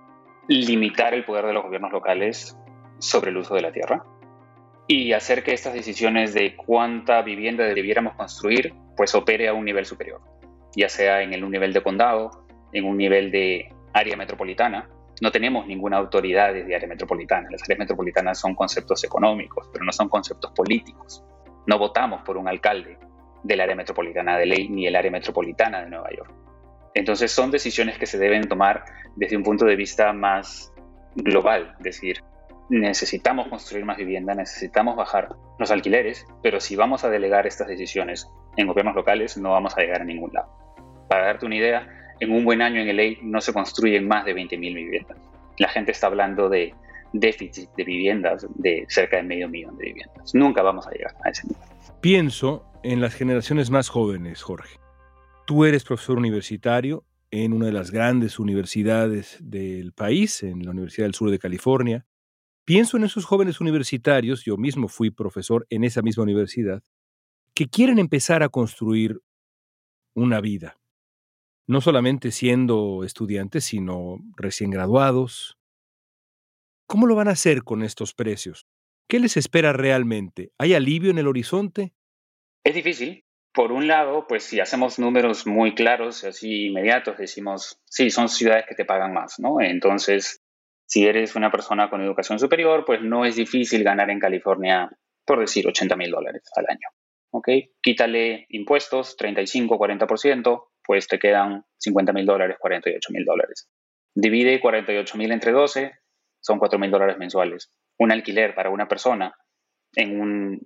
limitar 0.48 1.14
el 1.14 1.24
poder 1.24 1.46
de 1.46 1.52
los 1.52 1.62
gobiernos 1.62 1.92
locales 1.92 2.58
sobre 2.98 3.30
el 3.30 3.37
uso 3.37 3.54
de 3.54 3.62
la 3.62 3.70
tierra 3.70 4.04
y 4.87 5.12
hacer 5.12 5.44
que 5.44 5.52
estas 5.52 5.74
decisiones 5.74 6.32
de 6.32 6.56
cuánta 6.56 7.20
vivienda 7.22 7.64
debiéramos 7.64 8.14
construir 8.14 8.74
pues 8.96 9.14
opere 9.14 9.46
a 9.48 9.52
un 9.52 9.64
nivel 9.64 9.84
superior, 9.84 10.20
ya 10.74 10.88
sea 10.88 11.22
en 11.22 11.44
un 11.44 11.50
nivel 11.50 11.72
de 11.72 11.82
condado, 11.82 12.46
en 12.72 12.84
un 12.87 12.96
nivel 12.96 13.30
de 13.30 13.72
área 13.92 14.16
metropolitana, 14.16 14.88
No 15.20 15.32
tenemos 15.32 15.66
ninguna 15.66 15.96
autoridad 15.96 16.54
desde 16.54 16.76
área 16.76 16.87
metropolitana. 16.87 17.48
Las 17.50 17.64
áreas 17.64 17.80
metropolitanas 17.80 18.38
son 18.38 18.54
conceptos 18.54 19.02
económicos, 19.02 19.68
pero 19.72 19.84
no 19.84 19.90
son 19.90 20.08
conceptos 20.08 20.52
políticos. 20.52 21.24
No 21.66 21.76
votamos 21.76 22.22
por 22.22 22.37
un 22.37 22.46
alcalde 22.46 22.96
del 23.42 23.61
área 23.61 23.74
metropolitana 23.74 24.38
de 24.38 24.46
ley 24.46 24.68
ni 24.68 24.87
el 24.87 24.94
área 24.94 25.11
metropolitana 25.11 25.82
de 25.82 25.90
Nueva 25.90 26.08
York. 26.16 26.38
Entonces 26.98 27.30
son 27.30 27.52
decisiones 27.52 27.96
que 27.96 28.06
se 28.06 28.18
deben 28.18 28.48
tomar 28.48 28.84
desde 29.14 29.37
un 29.37 29.44
punto 29.44 29.64
de 29.64 29.76
vista 29.76 30.12
más 30.12 30.72
global, 31.14 31.76
es 31.78 31.84
decir, 31.84 32.24
necesitamos 32.70 33.46
construir 33.46 33.84
más 33.84 33.98
vivienda, 33.98 34.34
necesitamos 34.34 34.96
bajar 34.96 35.28
los 35.61 35.70
alquileres, 35.70 36.26
pero 36.42 36.58
si 36.58 36.74
vamos 36.74 37.04
a 37.04 37.08
delegar 37.08 37.46
estas 37.46 37.68
decisiones 37.68 38.28
en 38.56 38.66
gobiernos 38.66 38.96
locales 38.96 39.38
no 39.38 39.52
vamos 39.52 39.78
a 39.78 39.80
llegar 39.80 40.02
a 40.02 40.04
ningún 40.04 40.32
lado. 40.32 40.48
Para 41.08 41.26
darte 41.26 41.46
una 41.46 41.54
idea, 41.54 41.88
en 42.18 42.32
un 42.32 42.44
buen 42.44 42.62
año 42.62 42.80
en 42.80 42.96
LA 42.96 43.18
no 43.22 43.40
se 43.40 43.52
construyen 43.52 44.08
más 44.08 44.24
de 44.24 44.34
20.000 44.34 44.58
viviendas. 44.58 45.18
La 45.58 45.68
gente 45.68 45.92
está 45.92 46.08
hablando 46.08 46.48
de 46.48 46.74
déficit 47.12 47.70
de 47.76 47.84
viviendas 47.84 48.44
de 48.56 48.87
cerca 48.88 49.18
de 49.18 49.22
medio 49.22 49.48
millón 49.48 49.76
de 49.76 49.84
viviendas. 49.84 50.34
Nunca 50.34 50.62
vamos 50.62 50.84
a 50.88 50.90
llegar 50.90 51.14
a 51.24 51.30
ese 51.30 51.46
nivel. 51.46 51.62
Pienso 52.00 52.64
en 52.82 53.00
las 53.00 53.14
generaciones 53.14 53.70
más 53.70 53.88
jóvenes, 53.88 54.42
Jorge. 54.42 54.78
Tú 55.48 55.64
eres 55.64 55.82
profesor 55.82 56.18
universitario 56.18 57.06
en 57.30 57.54
una 57.54 57.64
de 57.64 57.72
las 57.72 57.90
grandes 57.90 58.38
universidades 58.38 59.38
del 59.40 59.94
país, 59.94 60.42
en 60.42 60.62
la 60.62 60.72
Universidad 60.72 61.06
del 61.06 61.14
Sur 61.14 61.30
de 61.30 61.38
California. 61.38 62.06
Pienso 62.66 62.98
en 62.98 63.04
esos 63.04 63.24
jóvenes 63.24 63.58
universitarios, 63.58 64.44
yo 64.44 64.58
mismo 64.58 64.88
fui 64.88 65.11
profesor 65.11 65.66
en 65.70 65.84
esa 65.84 66.02
misma 66.02 66.24
universidad, 66.24 66.82
que 67.54 67.66
quieren 67.66 67.98
empezar 67.98 68.42
a 68.42 68.50
construir 68.50 69.22
una 70.14 70.42
vida, 70.42 70.78
no 71.66 71.80
solamente 71.80 72.30
siendo 72.30 73.02
estudiantes, 73.02 73.64
sino 73.64 74.18
recién 74.37 74.68
graduados. 74.68 75.56
¿Cómo 76.87 77.06
lo 77.06 77.14
van 77.14 77.28
a 77.28 77.32
hacer 77.32 77.62
con 77.62 77.82
estos 77.82 78.12
precios? 78.12 78.66
¿Qué 79.08 79.18
les 79.18 79.38
espera 79.38 79.72
realmente? 79.72 80.52
¿Hay 80.58 80.74
alivio 80.74 81.11
en 81.11 81.16
el 81.16 81.26
horizonte? 81.26 81.94
Es 82.64 82.74
difícil, 82.74 83.24
por 83.59 83.73
un 83.73 83.88
lado, 83.88 84.25
pues 84.29 84.44
si 84.44 84.61
hacemos 84.61 85.01
números 85.01 85.44
muy 85.44 85.75
claros, 85.75 86.23
así 86.23 86.66
inmediatos, 86.66 87.18
decimos, 87.18 87.83
sí, 87.87 88.09
son 88.09 88.29
ciudades 88.29 88.66
que 88.68 88.77
te 88.77 88.85
pagan 88.85 89.12
más, 89.12 89.40
¿no? 89.40 89.61
Entonces, 89.61 90.44
si 90.87 91.09
eres 91.09 91.35
una 91.35 91.51
persona 91.51 91.90
con 91.90 92.01
educación 92.01 92.38
superior, 92.38 92.85
pues 92.87 93.03
no 93.03 93.25
es 93.25 93.35
difícil 93.35 93.83
ganar 93.83 94.11
en 94.11 94.21
California, 94.21 94.88
por 95.27 95.40
decir, 95.40 95.66
80 95.66 95.97
mil 95.97 96.12
dólares 96.12 96.44
al 96.55 96.66
año, 96.68 96.87
¿ok? 97.33 97.49
Quítale 97.83 98.47
impuestos, 98.51 99.16
35, 99.16 99.77
40%, 99.77 100.66
pues 100.85 101.09
te 101.09 101.18
quedan 101.18 101.64
50 101.79 102.12
mil 102.12 102.27
dólares, 102.27 102.59
48 102.61 103.09
mil 103.12 103.25
dólares. 103.25 103.68
Divide 104.14 104.61
48 104.61 105.18
mil 105.18 105.33
entre 105.33 105.51
12, 105.51 105.90
son 106.38 106.61
4 106.61 106.79
mil 106.79 106.92
dólares 106.92 107.18
mensuales. 107.18 107.73
Un 107.99 108.12
alquiler 108.12 108.55
para 108.55 108.71
una 108.71 108.87
persona 108.87 109.35
en 109.97 110.21
un 110.21 110.61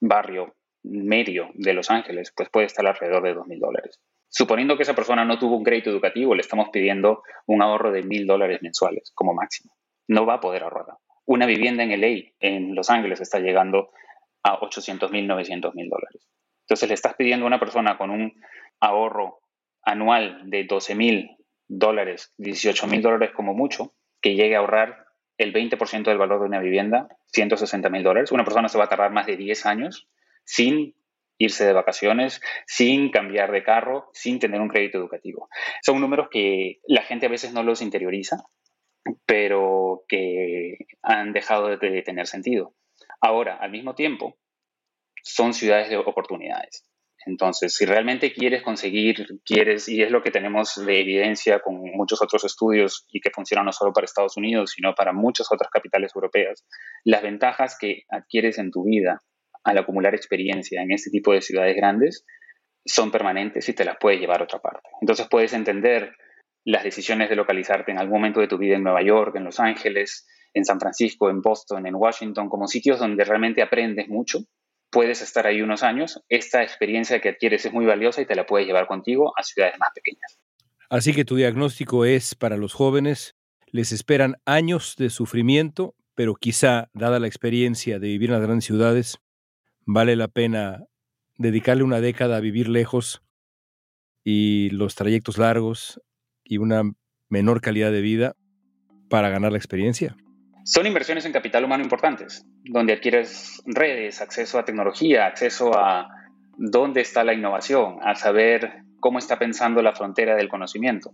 barrio 0.00 0.54
medio 0.82 1.50
de 1.54 1.72
Los 1.72 1.90
Ángeles, 1.90 2.32
pues 2.36 2.48
puede 2.50 2.66
estar 2.66 2.86
alrededor 2.86 3.22
de 3.22 3.34
dos 3.34 3.46
mil 3.46 3.60
dólares. 3.60 4.00
Suponiendo 4.28 4.76
que 4.76 4.82
esa 4.82 4.94
persona 4.94 5.24
no 5.24 5.38
tuvo 5.38 5.56
un 5.56 5.64
crédito 5.64 5.90
educativo, 5.90 6.34
le 6.34 6.40
estamos 6.40 6.70
pidiendo 6.70 7.22
un 7.46 7.62
ahorro 7.62 7.92
de 7.92 8.02
mil 8.02 8.26
dólares 8.26 8.62
mensuales 8.62 9.12
como 9.14 9.34
máximo. 9.34 9.74
No 10.08 10.24
va 10.26 10.34
a 10.34 10.40
poder 10.40 10.62
ahorrar. 10.62 10.86
Una 11.26 11.46
vivienda 11.46 11.82
en 11.82 12.00
LA, 12.00 12.32
en 12.40 12.74
Los 12.74 12.90
Ángeles, 12.90 13.20
está 13.20 13.38
llegando 13.38 13.90
a 14.42 14.54
800 14.54 15.12
mil, 15.12 15.26
900 15.26 15.74
mil 15.74 15.88
dólares. 15.88 16.28
Entonces 16.62 16.88
le 16.88 16.94
estás 16.94 17.14
pidiendo 17.14 17.44
a 17.44 17.48
una 17.48 17.60
persona 17.60 17.98
con 17.98 18.10
un 18.10 18.32
ahorro 18.80 19.40
anual 19.82 20.42
de 20.50 20.64
12 20.64 20.94
mil 20.94 21.36
dólares, 21.68 22.32
18 22.38 22.86
mil 22.86 23.02
dólares 23.02 23.30
como 23.34 23.54
mucho, 23.54 23.94
que 24.20 24.34
llegue 24.34 24.56
a 24.56 24.60
ahorrar 24.60 25.06
el 25.38 25.52
20% 25.52 26.04
del 26.04 26.18
valor 26.18 26.40
de 26.40 26.46
una 26.46 26.60
vivienda, 26.60 27.08
160 27.26 27.88
mil 27.90 28.02
dólares. 28.02 28.32
Una 28.32 28.44
persona 28.44 28.68
se 28.68 28.78
va 28.78 28.84
a 28.84 28.88
tardar 28.88 29.12
más 29.12 29.26
de 29.26 29.36
10 29.36 29.66
años 29.66 30.08
sin 30.44 30.94
irse 31.38 31.64
de 31.64 31.72
vacaciones, 31.72 32.40
sin 32.66 33.10
cambiar 33.10 33.50
de 33.50 33.64
carro, 33.64 34.08
sin 34.12 34.38
tener 34.38 34.60
un 34.60 34.68
crédito 34.68 34.98
educativo. 34.98 35.48
Son 35.82 36.00
números 36.00 36.28
que 36.30 36.78
la 36.86 37.02
gente 37.02 37.26
a 37.26 37.30
veces 37.30 37.52
no 37.52 37.62
los 37.62 37.82
interioriza, 37.82 38.44
pero 39.26 40.04
que 40.08 40.78
han 41.02 41.32
dejado 41.32 41.76
de 41.76 42.02
tener 42.02 42.26
sentido. 42.26 42.74
Ahora, 43.20 43.56
al 43.56 43.70
mismo 43.70 43.94
tiempo, 43.94 44.36
son 45.22 45.52
ciudades 45.54 45.88
de 45.90 45.96
oportunidades. 45.96 46.84
Entonces, 47.24 47.74
si 47.74 47.84
realmente 47.84 48.32
quieres 48.32 48.62
conseguir, 48.62 49.26
quieres, 49.44 49.88
y 49.88 50.02
es 50.02 50.10
lo 50.10 50.22
que 50.22 50.32
tenemos 50.32 50.74
de 50.84 51.00
evidencia 51.00 51.60
con 51.60 51.76
muchos 51.76 52.20
otros 52.20 52.44
estudios 52.44 53.06
y 53.12 53.20
que 53.20 53.30
funcionan 53.30 53.66
no 53.66 53.72
solo 53.72 53.92
para 53.92 54.06
Estados 54.06 54.36
Unidos, 54.36 54.72
sino 54.74 54.94
para 54.94 55.12
muchas 55.12 55.46
otras 55.52 55.70
capitales 55.70 56.12
europeas, 56.14 56.64
las 57.04 57.22
ventajas 57.22 57.76
que 57.78 58.02
adquieres 58.10 58.58
en 58.58 58.72
tu 58.72 58.84
vida 58.84 59.20
al 59.64 59.78
acumular 59.78 60.14
experiencia 60.14 60.82
en 60.82 60.92
este 60.92 61.10
tipo 61.10 61.32
de 61.32 61.40
ciudades 61.40 61.76
grandes 61.76 62.24
son 62.84 63.10
permanentes 63.10 63.68
y 63.68 63.74
te 63.74 63.84
las 63.84 63.96
puedes 64.00 64.20
llevar 64.20 64.40
a 64.40 64.44
otra 64.44 64.60
parte. 64.60 64.88
Entonces 65.00 65.28
puedes 65.30 65.52
entender 65.52 66.14
las 66.64 66.84
decisiones 66.84 67.28
de 67.28 67.36
localizarte 67.36 67.92
en 67.92 67.98
algún 67.98 68.18
momento 68.20 68.40
de 68.40 68.48
tu 68.48 68.58
vida 68.58 68.76
en 68.76 68.82
Nueva 68.82 69.02
York, 69.02 69.36
en 69.36 69.44
Los 69.44 69.60
Ángeles, 69.60 70.26
en 70.54 70.64
San 70.64 70.80
Francisco, 70.80 71.30
en 71.30 71.40
Boston, 71.40 71.86
en 71.86 71.94
Washington, 71.94 72.48
como 72.48 72.66
sitios 72.66 72.98
donde 72.98 73.24
realmente 73.24 73.62
aprendes 73.62 74.08
mucho. 74.08 74.40
Puedes 74.90 75.22
estar 75.22 75.46
ahí 75.46 75.62
unos 75.62 75.82
años, 75.82 76.22
esta 76.28 76.62
experiencia 76.62 77.20
que 77.20 77.30
adquieres 77.30 77.64
es 77.64 77.72
muy 77.72 77.86
valiosa 77.86 78.20
y 78.20 78.26
te 78.26 78.34
la 78.34 78.44
puedes 78.46 78.66
llevar 78.66 78.86
contigo 78.86 79.32
a 79.36 79.42
ciudades 79.42 79.78
más 79.78 79.88
pequeñas. 79.94 80.38
Así 80.90 81.14
que 81.14 81.24
tu 81.24 81.36
diagnóstico 81.36 82.04
es 82.04 82.34
para 82.34 82.58
los 82.58 82.74
jóvenes, 82.74 83.34
les 83.68 83.92
esperan 83.92 84.36
años 84.44 84.96
de 84.98 85.08
sufrimiento, 85.08 85.94
pero 86.14 86.34
quizá, 86.34 86.90
dada 86.92 87.18
la 87.18 87.26
experiencia 87.26 87.98
de 87.98 88.08
vivir 88.08 88.28
en 88.28 88.34
las 88.34 88.42
grandes 88.42 88.66
ciudades, 88.66 89.18
vale 89.86 90.16
la 90.16 90.28
pena 90.28 90.84
dedicarle 91.36 91.82
una 91.82 92.00
década 92.00 92.36
a 92.36 92.40
vivir 92.40 92.68
lejos 92.68 93.22
y 94.24 94.70
los 94.70 94.94
trayectos 94.94 95.38
largos 95.38 96.00
y 96.44 96.58
una 96.58 96.82
menor 97.28 97.60
calidad 97.60 97.90
de 97.90 98.00
vida 98.00 98.34
para 99.08 99.30
ganar 99.30 99.52
la 99.52 99.58
experiencia? 99.58 100.16
Son 100.64 100.86
inversiones 100.86 101.24
en 101.24 101.32
capital 101.32 101.64
humano 101.64 101.82
importantes, 101.82 102.46
donde 102.64 102.92
adquieres 102.92 103.60
redes, 103.66 104.20
acceso 104.20 104.58
a 104.58 104.64
tecnología, 104.64 105.26
acceso 105.26 105.76
a 105.76 106.08
dónde 106.56 107.00
está 107.00 107.24
la 107.24 107.34
innovación, 107.34 107.96
a 108.02 108.14
saber 108.14 108.84
cómo 109.00 109.18
está 109.18 109.38
pensando 109.38 109.82
la 109.82 109.94
frontera 109.94 110.36
del 110.36 110.48
conocimiento. 110.48 111.12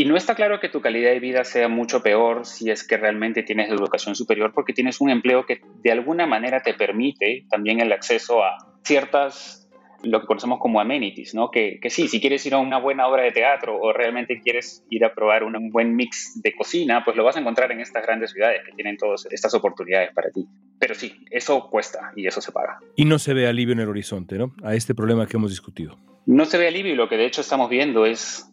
Y 0.00 0.06
no 0.06 0.16
está 0.16 0.34
claro 0.34 0.60
que 0.60 0.70
tu 0.70 0.80
calidad 0.80 1.10
de 1.10 1.20
vida 1.20 1.44
sea 1.44 1.68
mucho 1.68 2.02
peor 2.02 2.46
si 2.46 2.70
es 2.70 2.88
que 2.88 2.96
realmente 2.96 3.42
tienes 3.42 3.70
educación 3.70 4.14
superior 4.14 4.50
porque 4.54 4.72
tienes 4.72 4.98
un 5.02 5.10
empleo 5.10 5.44
que 5.44 5.60
de 5.82 5.92
alguna 5.92 6.26
manera 6.26 6.62
te 6.62 6.72
permite 6.72 7.44
también 7.50 7.80
el 7.80 7.92
acceso 7.92 8.42
a 8.42 8.56
ciertas, 8.82 9.68
lo 10.02 10.22
que 10.22 10.26
conocemos 10.26 10.58
como 10.58 10.80
amenities, 10.80 11.34
¿no? 11.34 11.50
Que, 11.50 11.78
que 11.82 11.90
sí, 11.90 12.08
si 12.08 12.18
quieres 12.18 12.46
ir 12.46 12.54
a 12.54 12.60
una 12.60 12.78
buena 12.78 13.08
obra 13.08 13.24
de 13.24 13.32
teatro 13.32 13.78
o 13.78 13.92
realmente 13.92 14.40
quieres 14.40 14.82
ir 14.88 15.04
a 15.04 15.12
probar 15.12 15.44
un 15.44 15.68
buen 15.68 15.94
mix 15.94 16.40
de 16.42 16.54
cocina, 16.54 17.04
pues 17.04 17.14
lo 17.14 17.22
vas 17.22 17.36
a 17.36 17.40
encontrar 17.40 17.70
en 17.70 17.80
estas 17.80 18.02
grandes 18.02 18.30
ciudades 18.30 18.62
que 18.64 18.72
tienen 18.72 18.96
todas 18.96 19.26
estas 19.30 19.52
oportunidades 19.52 20.14
para 20.14 20.30
ti. 20.30 20.46
Pero 20.78 20.94
sí, 20.94 21.12
eso 21.30 21.68
cuesta 21.68 22.12
y 22.16 22.26
eso 22.26 22.40
se 22.40 22.52
paga. 22.52 22.78
Y 22.96 23.04
no 23.04 23.18
se 23.18 23.34
ve 23.34 23.46
alivio 23.46 23.74
en 23.74 23.80
el 23.80 23.88
horizonte, 23.90 24.38
¿no? 24.38 24.54
A 24.62 24.74
este 24.74 24.94
problema 24.94 25.26
que 25.26 25.36
hemos 25.36 25.50
discutido. 25.50 25.98
No 26.24 26.46
se 26.46 26.56
ve 26.56 26.68
alivio 26.68 26.94
y 26.94 26.96
lo 26.96 27.10
que 27.10 27.18
de 27.18 27.26
hecho 27.26 27.42
estamos 27.42 27.68
viendo 27.68 28.06
es 28.06 28.50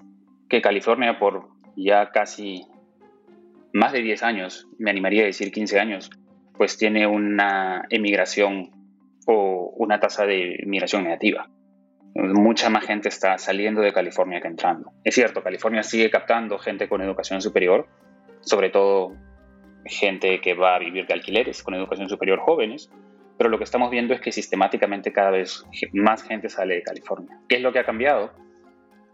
que 0.50 0.62
California 0.62 1.20
por 1.20 1.50
ya 1.76 2.10
casi 2.12 2.66
más 3.74 3.92
de 3.92 4.02
10 4.02 4.24
años, 4.24 4.68
me 4.80 4.90
animaría 4.90 5.24
a 5.24 5.26
decir 5.26 5.52
15 5.52 5.80
años, 5.80 6.10
pues 6.58 6.78
tiene 6.78 7.06
una 7.06 7.86
emigración 7.90 8.72
o 9.28 9.74
una 9.78 10.00
tasa 10.00 10.26
de 10.26 10.64
migración 10.66 11.04
negativa. 11.04 11.50
Mucha 12.16 12.70
más 12.70 12.86
gente 12.86 13.10
está 13.10 13.38
saliendo 13.38 13.82
de 13.82 13.94
California 13.94 14.42
que 14.42 14.48
entrando. 14.48 14.92
Es 15.04 15.14
cierto, 15.14 15.44
California 15.44 15.84
sigue 15.84 16.10
captando 16.10 16.58
gente 16.58 16.90
con 16.90 17.02
educación 17.02 17.42
superior, 17.42 17.88
sobre 18.42 18.70
todo 18.70 19.16
gente 19.86 20.42
que 20.42 20.56
va 20.56 20.76
a 20.76 20.80
vivir 20.80 21.06
de 21.06 21.14
alquileres 21.14 21.62
con 21.62 21.76
educación 21.76 22.10
superior 22.10 22.40
jóvenes, 22.40 22.90
pero 23.38 23.50
lo 23.50 23.58
que 23.60 23.64
estamos 23.66 23.92
viendo 23.92 24.14
es 24.14 24.22
que 24.22 24.32
sistemáticamente 24.32 25.14
cada 25.14 25.30
vez 25.30 25.64
más 25.94 26.24
gente 26.24 26.50
sale 26.50 26.76
de 26.76 26.82
California. 26.82 27.40
¿Qué 27.48 27.58
es 27.58 27.62
lo 27.62 27.72
que 27.72 27.80
ha 27.80 27.86
cambiado? 27.86 28.32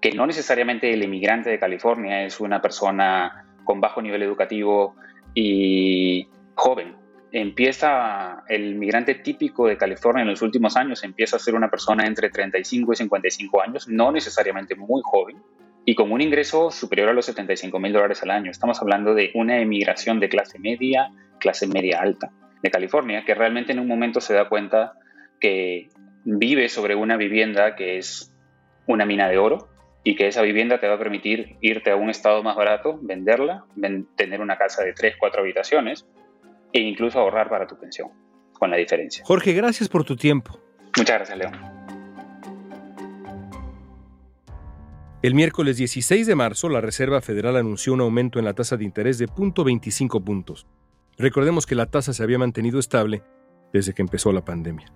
Que 0.04 0.12
no 0.12 0.28
necesariamente 0.28 0.92
el 0.92 1.02
inmigrante 1.02 1.50
de 1.50 1.58
California 1.58 2.26
es 2.26 2.42
una 2.42 2.62
persona 2.62 3.46
con 3.64 3.80
bajo 3.80 4.02
nivel 4.02 4.22
educativo 4.22 4.98
y 5.34 6.28
joven. 6.56 6.98
Empieza 7.32 8.44
el 8.50 8.76
migrante 8.76 9.16
típico 9.16 9.66
de 9.66 9.78
California 9.78 10.24
en 10.24 10.28
los 10.28 10.42
últimos 10.42 10.76
años, 10.76 11.06
empieza 11.06 11.38
a 11.38 11.40
ser 11.40 11.56
una 11.56 11.70
persona 11.70 12.06
entre 12.06 12.30
35 12.30 12.92
y 12.92 12.96
55 12.98 13.62
años, 13.62 13.88
no 13.88 14.12
necesariamente 14.12 14.76
muy 14.76 15.02
joven, 15.06 15.42
y 15.86 15.96
con 15.96 16.12
un 16.12 16.20
ingreso 16.20 16.70
superior 16.70 17.08
a 17.08 17.14
los 17.14 17.26
75 17.28 17.80
mil 17.80 17.94
dólares 17.94 18.22
al 18.24 18.32
año. 18.32 18.52
Estamos 18.52 18.82
hablando 18.82 19.14
de 19.14 19.32
una 19.36 19.62
emigración 19.62 20.20
de 20.20 20.28
clase 20.28 20.60
media, 20.60 21.12
clase 21.40 21.66
media 21.66 22.02
alta 22.02 22.30
de 22.62 22.70
California, 22.70 23.24
que 23.24 23.36
realmente 23.36 23.72
en 23.72 23.80
un 23.80 23.88
momento 23.88 24.20
se 24.20 24.34
da 24.34 24.50
cuenta 24.50 24.96
que 25.40 25.88
vive 26.26 26.68
sobre 26.68 26.94
una 26.94 27.16
vivienda 27.16 27.78
que 27.78 28.00
es 28.00 28.34
una 28.86 29.06
mina 29.06 29.30
de 29.30 29.38
oro, 29.38 29.70
y 30.04 30.16
que 30.16 30.28
esa 30.28 30.42
vivienda 30.42 30.80
te 30.80 30.88
va 30.88 30.96
a 30.96 31.00
permitir 31.00 31.58
irte 31.62 31.92
a 31.92 31.96
un 31.96 32.10
estado 32.10 32.44
más 32.44 32.56
barato, 32.56 33.00
venderla, 33.02 33.66
tener 34.16 34.42
una 34.42 34.58
casa 34.58 34.84
de 34.84 34.94
3, 34.94 35.16
4 35.18 35.42
habitaciones 35.42 36.06
e 36.74 36.82
incluso 36.82 37.20
ahorrar 37.20 37.50
para 37.50 37.68
tu 37.68 37.80
pensión, 37.80 38.10
con 38.54 38.70
la 38.70 38.78
diferencia. 38.78 39.24
Jorge, 39.26 39.54
gracias 39.54 39.88
por 39.88 40.04
tu 40.04 40.16
tiempo. 40.16 40.60
Muchas 40.98 41.18
gracias, 41.18 41.38
León. 41.38 41.54
El 45.22 45.36
miércoles 45.36 45.78
16 45.78 46.28
de 46.28 46.36
marzo, 46.36 46.68
la 46.68 46.82
Reserva 46.82 47.22
Federal 47.22 47.56
anunció 47.56 47.94
un 47.94 48.02
aumento 48.02 48.40
en 48.40 48.46
la 48.46 48.54
tasa 48.54 48.76
de 48.76 48.84
interés 48.84 49.18
de 49.18 49.28
0.25 49.28 50.22
puntos. 50.22 50.68
Recordemos 51.18 51.66
que 51.66 51.76
la 51.76 51.86
tasa 51.86 52.12
se 52.12 52.24
había 52.24 52.38
mantenido 52.38 52.78
estable 52.78 53.24
desde 53.72 53.94
que 53.94 54.02
empezó 54.02 54.34
la 54.34 54.44
pandemia. 54.44 54.92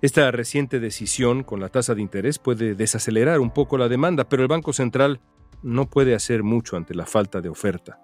Esta 0.00 0.30
reciente 0.30 0.78
decisión 0.78 1.42
con 1.42 1.58
la 1.58 1.70
tasa 1.70 1.96
de 1.96 2.02
interés 2.02 2.38
puede 2.38 2.76
desacelerar 2.76 3.40
un 3.40 3.50
poco 3.50 3.76
la 3.76 3.88
demanda, 3.88 4.28
pero 4.28 4.42
el 4.42 4.48
Banco 4.48 4.72
Central 4.72 5.20
no 5.64 5.90
puede 5.90 6.14
hacer 6.14 6.44
mucho 6.44 6.76
ante 6.76 6.94
la 6.94 7.04
falta 7.04 7.40
de 7.40 7.48
oferta 7.48 8.00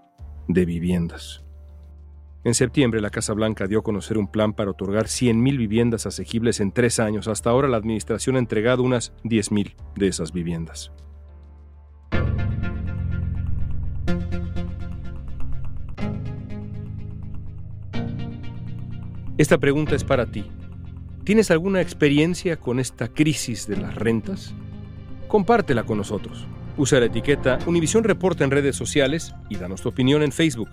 de 0.48 0.64
viviendas. 0.64 1.44
En 2.42 2.54
septiembre, 2.54 3.00
la 3.00 3.10
Casa 3.10 3.32
Blanca 3.32 3.68
dio 3.68 3.78
a 3.78 3.82
conocer 3.84 4.18
un 4.18 4.26
plan 4.26 4.54
para 4.54 4.72
otorgar 4.72 5.06
100.000 5.06 5.56
viviendas 5.56 6.04
asequibles 6.04 6.58
en 6.58 6.72
tres 6.72 6.98
años. 6.98 7.28
Hasta 7.28 7.50
ahora, 7.50 7.68
la 7.68 7.76
administración 7.76 8.34
ha 8.36 8.40
entregado 8.40 8.82
unas 8.82 9.14
10.000 9.22 9.76
de 9.94 10.08
esas 10.08 10.32
viviendas. 10.32 10.90
Esta 19.38 19.58
pregunta 19.58 19.94
es 19.94 20.04
para 20.04 20.26
ti. 20.26 20.44
¿Tienes 21.24 21.50
alguna 21.50 21.80
experiencia 21.80 22.58
con 22.58 22.78
esta 22.78 23.08
crisis 23.08 23.66
de 23.66 23.78
las 23.78 23.94
rentas? 23.94 24.52
Compártela 25.26 25.84
con 25.84 25.96
nosotros. 25.96 26.46
Usa 26.76 27.00
la 27.00 27.06
etiqueta 27.06 27.58
Univisión 27.64 28.04
Reporta 28.04 28.44
en 28.44 28.50
redes 28.50 28.76
sociales 28.76 29.34
y 29.48 29.56
danos 29.56 29.80
tu 29.80 29.88
opinión 29.88 30.22
en 30.22 30.32
Facebook, 30.32 30.68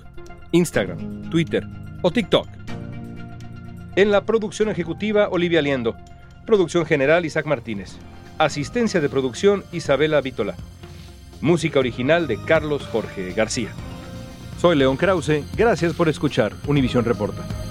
Instagram, 0.51 1.29
Twitter 1.29 1.65
o 2.01 2.11
TikTok. 2.11 2.49
En 3.95 4.11
la 4.11 4.25
producción 4.25 4.67
ejecutiva, 4.67 5.29
Olivia 5.29 5.61
Liendo. 5.61 5.95
Producción 6.45 6.85
general, 6.85 7.25
Isaac 7.25 7.45
Martínez. 7.45 7.95
Asistencia 8.37 8.99
de 8.99 9.07
producción, 9.07 9.63
Isabela 9.71 10.19
Vítola. 10.19 10.55
Música 11.39 11.79
original 11.79 12.27
de 12.27 12.43
Carlos 12.43 12.85
Jorge 12.87 13.31
García. 13.31 13.69
Soy 14.59 14.75
León 14.75 14.97
Krause. 14.97 15.45
Gracias 15.55 15.93
por 15.93 16.09
escuchar 16.09 16.53
Univisión 16.67 17.05
Reporta. 17.05 17.70